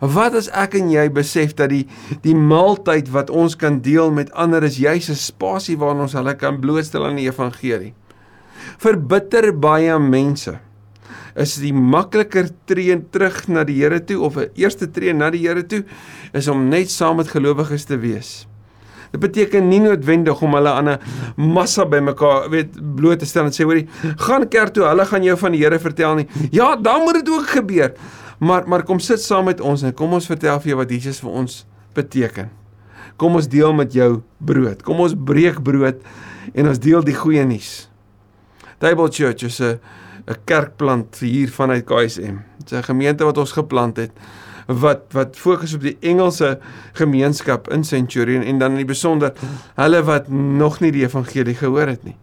Wat 0.00 0.32
as 0.34 0.48
ek 0.56 0.78
en 0.78 0.88
jy 0.88 1.04
besef 1.12 1.52
dat 1.58 1.68
die 1.68 1.84
die 2.24 2.34
maaltyd 2.34 3.10
wat 3.12 3.30
ons 3.30 3.56
kan 3.60 3.82
deel 3.84 4.08
met 4.16 4.32
ander 4.32 4.64
is 4.64 4.80
juis 4.80 5.10
'n 5.10 5.14
spasie 5.14 5.76
waarin 5.76 6.08
ons 6.08 6.16
hulle 6.16 6.34
kan 6.34 6.60
blootstel 6.60 7.04
aan 7.04 7.16
die 7.16 7.28
evangelie. 7.28 7.92
Vir 8.78 8.96
bitter 8.96 9.52
baie 9.52 9.98
mense 9.98 10.58
is 11.36 11.56
die 11.60 11.72
makliker 11.72 12.48
tree 12.66 12.96
terug 13.12 13.48
na 13.48 13.64
die 13.64 13.76
Here 13.76 14.00
toe 14.00 14.20
of 14.20 14.36
'n 14.36 14.48
eerste 14.54 14.90
tree 14.90 15.12
na 15.12 15.30
die 15.30 15.46
Here 15.46 15.62
toe 15.62 15.84
is 16.32 16.48
om 16.48 16.68
net 16.68 16.90
saam 16.90 17.16
met 17.16 17.28
gelowiges 17.28 17.84
te 17.84 17.98
wees. 17.98 18.46
Dit 19.10 19.20
beteken 19.20 19.68
nie 19.68 19.80
noodwendig 19.80 20.40
om 20.42 20.54
hulle 20.54 20.70
aan 20.70 20.88
'n 20.88 20.98
massa 21.36 21.84
bymekaar 21.84 22.50
weet 22.50 22.70
bloot 22.96 23.18
te 23.18 23.26
stel 23.26 23.44
en 23.44 23.52
sê 23.52 23.64
hoorie, 23.64 23.88
gaan 24.16 24.48
kerk 24.48 24.72
toe, 24.72 24.84
hulle 24.84 25.04
gaan 25.04 25.22
jou 25.22 25.36
van 25.36 25.52
die 25.52 25.62
Here 25.62 25.78
vertel 25.78 26.14
nie. 26.14 26.28
Ja, 26.50 26.76
dan 26.76 27.02
moet 27.02 27.14
dit 27.14 27.28
ook 27.28 27.46
gebeur. 27.46 27.92
Maar 28.40 28.68
maar 28.68 28.86
kom 28.88 28.98
sit 29.04 29.20
saam 29.20 29.44
met 29.50 29.60
ons 29.60 29.82
en 29.84 29.94
kom 29.94 30.16
ons 30.16 30.26
vertel 30.26 30.60
vir 30.62 30.72
jou 30.72 30.80
wat 30.80 30.92
Jesus 30.94 31.20
vir 31.20 31.36
ons 31.42 31.60
beteken. 31.96 32.48
Kom 33.20 33.36
ons 33.36 33.48
deel 33.52 33.74
met 33.76 33.92
jou 33.92 34.22
brood. 34.38 34.80
Kom 34.82 35.02
ons 35.04 35.14
breek 35.14 35.60
brood 35.62 36.00
en 36.54 36.70
ons 36.70 36.80
deel 36.80 37.04
die 37.04 37.16
goeie 37.16 37.44
nuus. 37.44 37.90
Table 38.80 39.10
Church 39.12 39.44
is 39.44 39.60
'n 39.60 39.78
'n 40.26 40.36
kerkplant 40.44 41.20
hier 41.20 41.50
vanuit 41.50 41.84
KSM. 41.84 42.40
Dit 42.58 42.72
is 42.72 42.78
'n 42.78 42.82
gemeente 42.82 43.24
wat 43.24 43.38
ons 43.38 43.52
geplant 43.52 43.96
het 43.96 44.12
wat 44.66 45.12
wat 45.12 45.36
fokus 45.36 45.74
op 45.74 45.82
die 45.82 45.96
Engelse 46.00 46.58
gemeenskap 46.92 47.68
in 47.74 47.84
Centurion 47.84 48.42
en 48.42 48.58
dan 48.58 48.70
in 48.70 48.76
die 48.84 48.92
besonder 48.94 49.32
hulle 49.74 50.02
wat 50.06 50.28
nog 50.28 50.80
nie 50.80 50.92
die 50.92 51.02
evangelie 51.02 51.54
gehoor 51.54 51.86
het 51.86 52.04
nie 52.04 52.16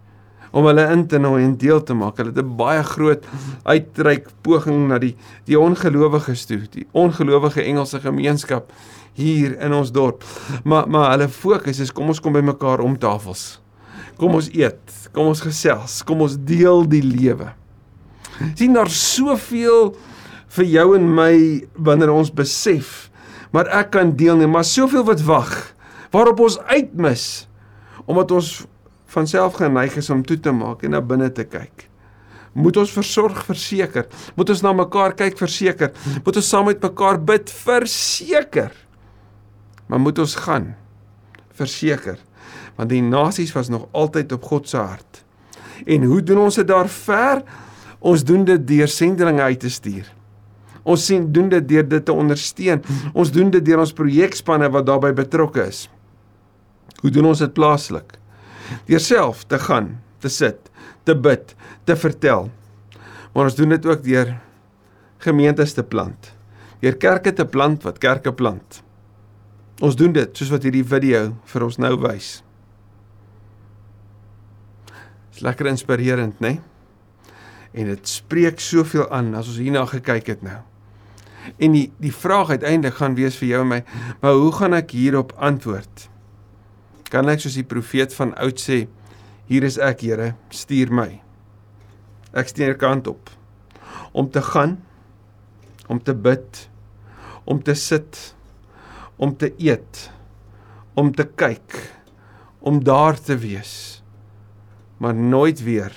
om 0.57 0.65
hulle 0.65 0.85
in 0.93 1.05
te 1.09 1.19
nooi 1.21 1.43
en 1.45 1.55
deel 1.59 1.83
te 1.85 1.95
maak. 1.97 2.17
Hulle 2.17 2.33
het 2.33 2.43
'n 2.43 2.57
baie 2.57 2.83
groot 2.83 3.25
uitreik 3.63 4.27
poging 4.41 4.87
na 4.87 4.97
die 4.97 5.15
die 5.45 5.59
ongelowiges 5.59 6.45
toe, 6.45 6.61
die 6.71 6.87
ongelowige 6.91 7.61
Engelse 7.63 7.99
gemeenskap 7.99 8.71
hier 9.13 9.59
in 9.59 9.73
ons 9.73 9.91
dorp. 9.91 10.23
Maar 10.63 10.89
maar 10.89 11.11
hulle 11.11 11.29
fokus 11.29 11.79
is 11.79 11.91
kom 11.91 12.07
ons 12.07 12.19
kom 12.19 12.33
by 12.33 12.41
mekaar 12.41 12.79
om 12.79 12.97
tafels. 12.97 13.61
Kom 14.17 14.33
ons 14.33 14.49
eet, 14.53 15.09
kom 15.13 15.27
ons 15.27 15.41
gesels, 15.41 16.03
kom 16.03 16.21
ons 16.21 16.37
deel 16.39 16.87
die 16.87 17.03
lewe. 17.03 17.53
sien 18.55 18.73
daar 18.73 18.89
soveel 18.89 19.95
vir 20.47 20.65
jou 20.65 20.95
en 20.95 21.15
my 21.15 21.65
wanneer 21.75 22.11
ons 22.11 22.33
besef 22.33 23.09
maar 23.51 23.69
ek 23.73 23.91
kan 23.95 24.13
deel 24.17 24.39
nie, 24.39 24.49
maar 24.49 24.65
soveel 24.67 25.05
wat 25.07 25.23
wag 25.27 25.53
waarop 26.13 26.39
ons 26.45 26.59
uitmis 26.71 27.47
omdat 28.07 28.31
ons 28.31 28.51
van 29.13 29.27
self 29.27 29.59
geneig 29.61 29.95
is 29.99 30.09
om 30.13 30.23
toe 30.25 30.39
te 30.39 30.51
maak 30.51 30.83
en 30.83 30.95
na 30.95 31.01
binne 31.01 31.29
te 31.31 31.45
kyk. 31.47 31.87
Moet 32.57 32.79
ons 32.81 32.91
versorg 32.91 33.43
verseker. 33.45 34.07
Moet 34.35 34.49
ons 34.49 34.63
na 34.65 34.73
mekaar 34.73 35.13
kyk 35.17 35.37
verseker. 35.37 35.93
Moet 36.25 36.39
ons 36.41 36.49
saam 36.49 36.65
met 36.71 36.81
mekaar 36.81 37.19
bid 37.21 37.51
verseker. 37.53 38.73
Maar 39.87 40.01
moet 40.01 40.19
ons 40.19 40.35
gaan 40.41 40.71
verseker. 41.57 42.17
Want 42.77 42.89
die 42.89 43.03
nasies 43.05 43.53
was 43.53 43.69
nog 43.69 43.87
altyd 43.91 44.33
op 44.33 44.49
God 44.49 44.69
se 44.69 44.77
hart. 44.77 45.23
En 45.85 46.09
hoe 46.09 46.21
doen 46.25 46.47
ons 46.47 46.57
dit 46.57 46.67
daar 46.67 46.89
ver? 46.89 47.43
Ons 47.99 48.25
doen 48.25 48.45
dit 48.45 48.67
deur 48.67 48.89
sendelinge 48.89 49.41
uit 49.41 49.59
te 49.59 49.69
stuur. 49.69 50.09
Ons 50.87 51.05
sien 51.05 51.25
doen 51.33 51.49
dit 51.51 51.65
deur 51.67 51.85
dit 51.87 52.05
te 52.05 52.13
ondersteun. 52.13 52.81
Ons 53.13 53.31
doen 53.33 53.51
dit 53.53 53.65
deur 53.65 53.83
ons 53.83 53.93
projekspanne 53.93 54.69
wat 54.73 54.87
daarbey 54.87 55.13
betrokke 55.13 55.65
is. 55.67 55.85
Hoe 57.01 57.11
doen 57.13 57.29
ons 57.33 57.43
dit 57.43 57.53
plaaslik? 57.53 58.17
Deur 58.87 59.03
self 59.03 59.43
te 59.47 59.59
gaan, 59.59 59.95
te 60.19 60.29
sit, 60.29 60.71
te 61.03 61.15
bid, 61.15 61.53
te 61.85 61.95
vertel. 61.95 62.49
Maar 63.33 63.51
ons 63.51 63.55
doen 63.55 63.75
dit 63.75 63.85
ook 63.85 64.03
deur 64.03 64.33
gemeentes 65.23 65.73
te 65.73 65.83
plant. 65.83 66.33
Deur 66.81 66.97
kerke 66.97 67.33
te 67.33 67.45
plant 67.45 67.83
wat 67.87 68.01
kerke 68.01 68.33
plant. 68.33 68.81
Ons 69.81 69.97
doen 69.97 70.13
dit 70.13 70.37
soos 70.37 70.51
wat 70.53 70.65
hierdie 70.65 70.85
video 70.85 71.31
vir 71.51 71.65
ons 71.67 71.77
nou 71.81 71.93
wys. 72.01 72.39
Dis 75.33 75.43
lekker 75.45 75.69
inspirerend, 75.69 76.39
né? 76.41 76.57
Nee? 76.57 76.63
En 77.77 77.91
dit 77.91 78.09
spreek 78.09 78.61
soveel 78.63 79.05
aan 79.13 79.35
as 79.37 79.51
ons 79.51 79.59
hierna 79.61 79.83
gekyk 79.85 80.31
het 80.33 80.43
nou. 80.45 80.57
En 81.61 81.75
die 81.75 81.87
die 82.01 82.13
vraag 82.13 82.55
uiteindelik 82.55 82.97
gaan 82.97 83.15
wees 83.17 83.37
vir 83.37 83.51
jou 83.51 83.61
en 83.61 83.69
my, 83.75 83.81
maar 84.21 84.37
hoe 84.39 84.51
gaan 84.55 84.75
ek 84.77 84.95
hierop 84.97 85.35
antwoord? 85.37 86.07
Kan 87.11 87.29
ek 87.31 87.43
soos 87.43 87.57
die 87.57 87.67
profeet 87.67 88.13
van 88.17 88.33
oud 88.41 88.59
sê, 88.61 88.85
hier 89.47 89.63
is 89.67 89.77
ek, 89.79 90.03
Here, 90.03 90.33
stuur 90.51 90.91
my. 90.91 91.09
Ek 92.37 92.51
steer 92.51 92.77
kant 92.79 93.07
op 93.07 93.31
om 94.17 94.27
te 94.33 94.41
gaan, 94.41 94.77
om 95.91 95.99
te 96.01 96.13
bid, 96.15 96.63
om 97.45 97.59
te 97.63 97.75
sit, 97.77 98.17
om 99.21 99.35
te 99.37 99.51
eet, 99.61 100.07
om 100.97 101.11
te 101.13 101.27
kyk, 101.27 101.75
om 102.59 102.79
daar 102.83 103.19
te 103.19 103.37
wees, 103.37 104.01
maar 104.97 105.15
nooit 105.15 105.61
weer 105.63 105.93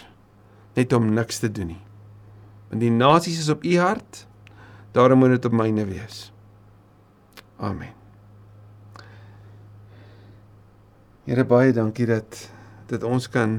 net 0.76 0.92
om 0.92 1.14
niks 1.14 1.40
te 1.40 1.48
doen 1.48 1.72
nie. 1.72 1.84
Want 2.68 2.84
die 2.84 2.92
nasies 2.92 3.40
is 3.40 3.52
op 3.52 3.64
u 3.64 3.78
hart 3.80 4.26
Daarom 4.90 5.18
moet 5.18 5.28
dit 5.28 5.44
op 5.44 5.52
myne 5.52 5.84
wees. 5.84 6.32
Amen. 7.56 7.99
Here 11.30 11.44
baie 11.46 11.70
dankie 11.70 12.08
dat 12.10 12.40
dit 12.90 13.04
ons 13.06 13.28
kan 13.30 13.52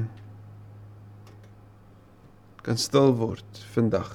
kan 2.60 2.76
stil 2.76 3.14
word 3.16 3.60
vandag. 3.72 4.10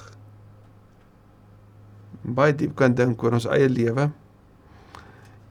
Baie 2.22 2.54
diep 2.54 2.76
kan 2.78 2.94
dink 2.94 3.24
oor 3.26 3.40
ons 3.40 3.48
eie 3.50 3.66
lewe 3.66 4.06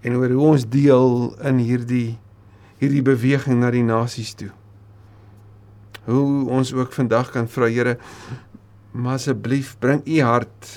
en 0.07 0.19
oor 0.21 0.37
hoe 0.37 0.53
ons 0.53 0.69
deel 0.71 1.35
in 1.51 1.59
hierdie 1.59 2.13
hierdie 2.79 3.03
beweging 3.03 3.59
na 3.65 3.73
die 3.75 3.83
nasies 3.83 4.37
toe. 4.39 4.53
Hoe 6.07 6.47
ons 6.47 6.71
ook 6.79 6.95
vandag 6.95 7.35
kan 7.35 7.51
vra 7.51 7.67
Here, 7.67 7.97
maar 8.95 9.19
asseblief 9.19 9.75
bring 9.83 10.07
u 10.07 10.23
hart 10.23 10.71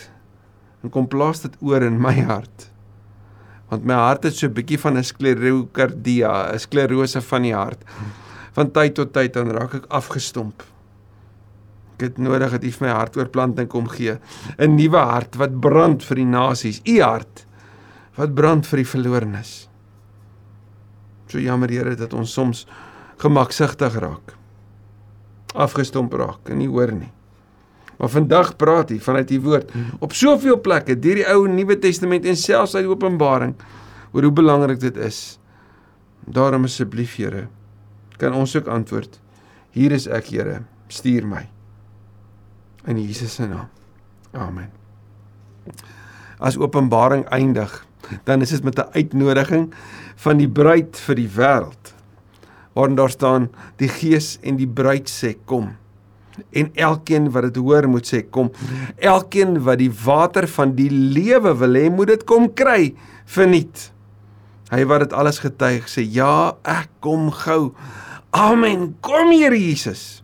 en 0.81 0.89
kom 0.89 1.05
plaas 1.05 1.45
dit 1.45 1.61
oor 1.61 1.85
in 1.85 2.01
my 2.01 2.17
hart. 2.25 2.71
Want 3.69 3.86
my 3.86 3.93
hart 3.93 4.23
het 4.23 4.36
so 4.36 4.47
'n 4.47 4.53
bietjie 4.53 4.79
van 4.79 4.97
'n 4.97 5.03
sklerokardia, 5.03 6.53
'n 6.53 6.60
sklerose 6.60 7.21
van 7.21 7.41
die 7.41 7.53
hart. 7.53 7.84
Van 8.51 8.71
tyd 8.71 8.93
tot 8.95 9.13
tyd 9.13 9.34
dan 9.34 9.51
raak 9.51 9.73
ek 9.73 9.86
afgestomp. 9.89 10.63
Ek 11.93 12.01
het 12.01 12.17
nodig 12.17 12.51
dat 12.51 12.63
U 12.63 12.71
vir 12.71 12.88
my 12.88 12.93
hartoorplanting 12.93 13.67
kom 13.67 13.88
gee, 13.88 14.17
'n 14.58 14.75
nuwe 14.75 14.97
hart 14.97 15.36
wat 15.36 15.60
brand 15.60 16.03
vir 16.03 16.15
die 16.15 16.25
nasies, 16.25 16.82
U 16.86 17.01
hart 17.01 17.45
wat 18.15 18.34
brand 18.36 18.67
vir 18.67 18.77
die 18.77 18.88
verlorenes. 18.88 19.69
So 21.27 21.39
jammer 21.39 21.69
Here 21.69 21.95
dat 21.95 22.13
ons 22.13 22.34
soms 22.34 22.65
gemaksigtig 23.17 23.99
raak. 23.99 24.36
Afgestomp 25.53 26.13
raak 26.13 26.49
en 26.49 26.58
nie 26.58 26.67
hoor 26.67 26.91
nie. 26.91 27.12
Maar 27.99 28.09
vandag 28.09 28.53
praat 28.55 28.93
hy 28.93 28.97
vanuit 29.03 29.27
die 29.27 29.41
woord 29.43 29.71
op 29.99 30.13
soveel 30.15 30.55
plekke, 30.63 30.95
deur 30.95 31.19
die 31.19 31.27
Ou 31.27 31.43
en 31.49 31.57
Nuwe 31.57 31.75
Testament 31.83 32.23
en 32.25 32.38
selfs 32.39 32.77
uit 32.77 32.88
Openbaring 32.88 33.57
oor 34.15 34.23
hoe 34.23 34.35
belangrik 34.35 34.79
dit 34.79 34.95
is. 35.03 35.35
Daarom 36.23 36.63
asseblief 36.69 37.17
Here, 37.19 37.47
kan 38.21 38.35
ons 38.35 38.55
ook 38.55 38.69
antwoord. 38.71 39.19
Hier 39.75 39.91
is 39.91 40.07
ek, 40.07 40.31
Here, 40.31 40.62
stuur 40.88 41.27
my. 41.27 41.43
In 42.88 43.01
Jesus 43.03 43.35
se 43.35 43.49
naam. 43.49 43.67
Amen. 44.31 44.71
As 46.39 46.55
Openbaring 46.57 47.25
eindig, 47.35 47.73
dan 48.23 48.41
is 48.41 48.55
dit 48.55 48.63
met 48.63 48.79
'n 48.79 48.95
uitnodiging 48.95 49.73
van 50.15 50.38
die 50.38 50.49
bruid 50.49 50.95
vir 50.95 51.15
die 51.15 51.29
wêreld. 51.35 51.93
Waarin 52.73 52.95
daar 52.95 53.12
staan 53.12 53.49
die 53.75 53.89
Gees 53.89 54.39
en 54.41 54.55
die 54.55 54.67
bruid 54.67 55.09
sê 55.09 55.35
kom 55.45 55.75
en 56.52 56.71
elkeen 56.75 57.30
wat 57.34 57.49
dit 57.49 57.60
hoor 57.62 57.88
moet 57.89 58.08
sê 58.08 58.21
kom 58.23 58.52
elkeen 58.97 59.58
wat 59.65 59.82
die 59.82 59.91
water 59.91 60.47
van 60.47 60.73
die 60.78 60.89
lewe 60.89 61.54
wil 61.62 61.78
hê 61.78 61.88
moet 61.93 62.13
dit 62.15 62.25
kom 62.30 62.49
kry 62.54 62.93
verniet. 63.30 63.89
Hy 64.69 64.84
wat 64.89 65.08
dit 65.08 65.13
alles 65.17 65.41
getuig 65.41 65.88
sê 65.89 66.06
ja 66.06 66.56
ek 66.67 66.89
kom 67.04 67.30
gou. 67.34 67.73
Amen. 68.36 68.93
Kom 69.02 69.32
hier 69.34 69.56
Jesus. 69.58 70.21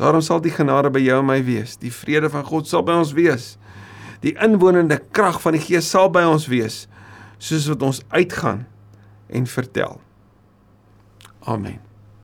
Daarom 0.00 0.22
sal 0.24 0.42
die 0.42 0.54
genade 0.54 0.90
by 0.90 1.02
jou 1.04 1.20
en 1.20 1.28
my 1.28 1.38
wees. 1.46 1.76
Die 1.78 1.92
vrede 1.94 2.30
van 2.32 2.46
God 2.46 2.70
sal 2.70 2.82
by 2.86 2.96
ons 2.98 3.12
wees. 3.14 3.52
Die 4.24 4.34
inwonende 4.42 4.98
krag 5.14 5.38
van 5.44 5.56
die 5.56 5.62
gees 5.62 5.90
sal 5.90 6.10
by 6.12 6.26
ons 6.28 6.48
wees 6.50 6.86
soos 7.40 7.70
wat 7.72 7.86
ons 7.86 8.02
uitgaan 8.12 8.66
en 9.32 9.46
vertel. 9.48 10.00
Amen 11.48 11.89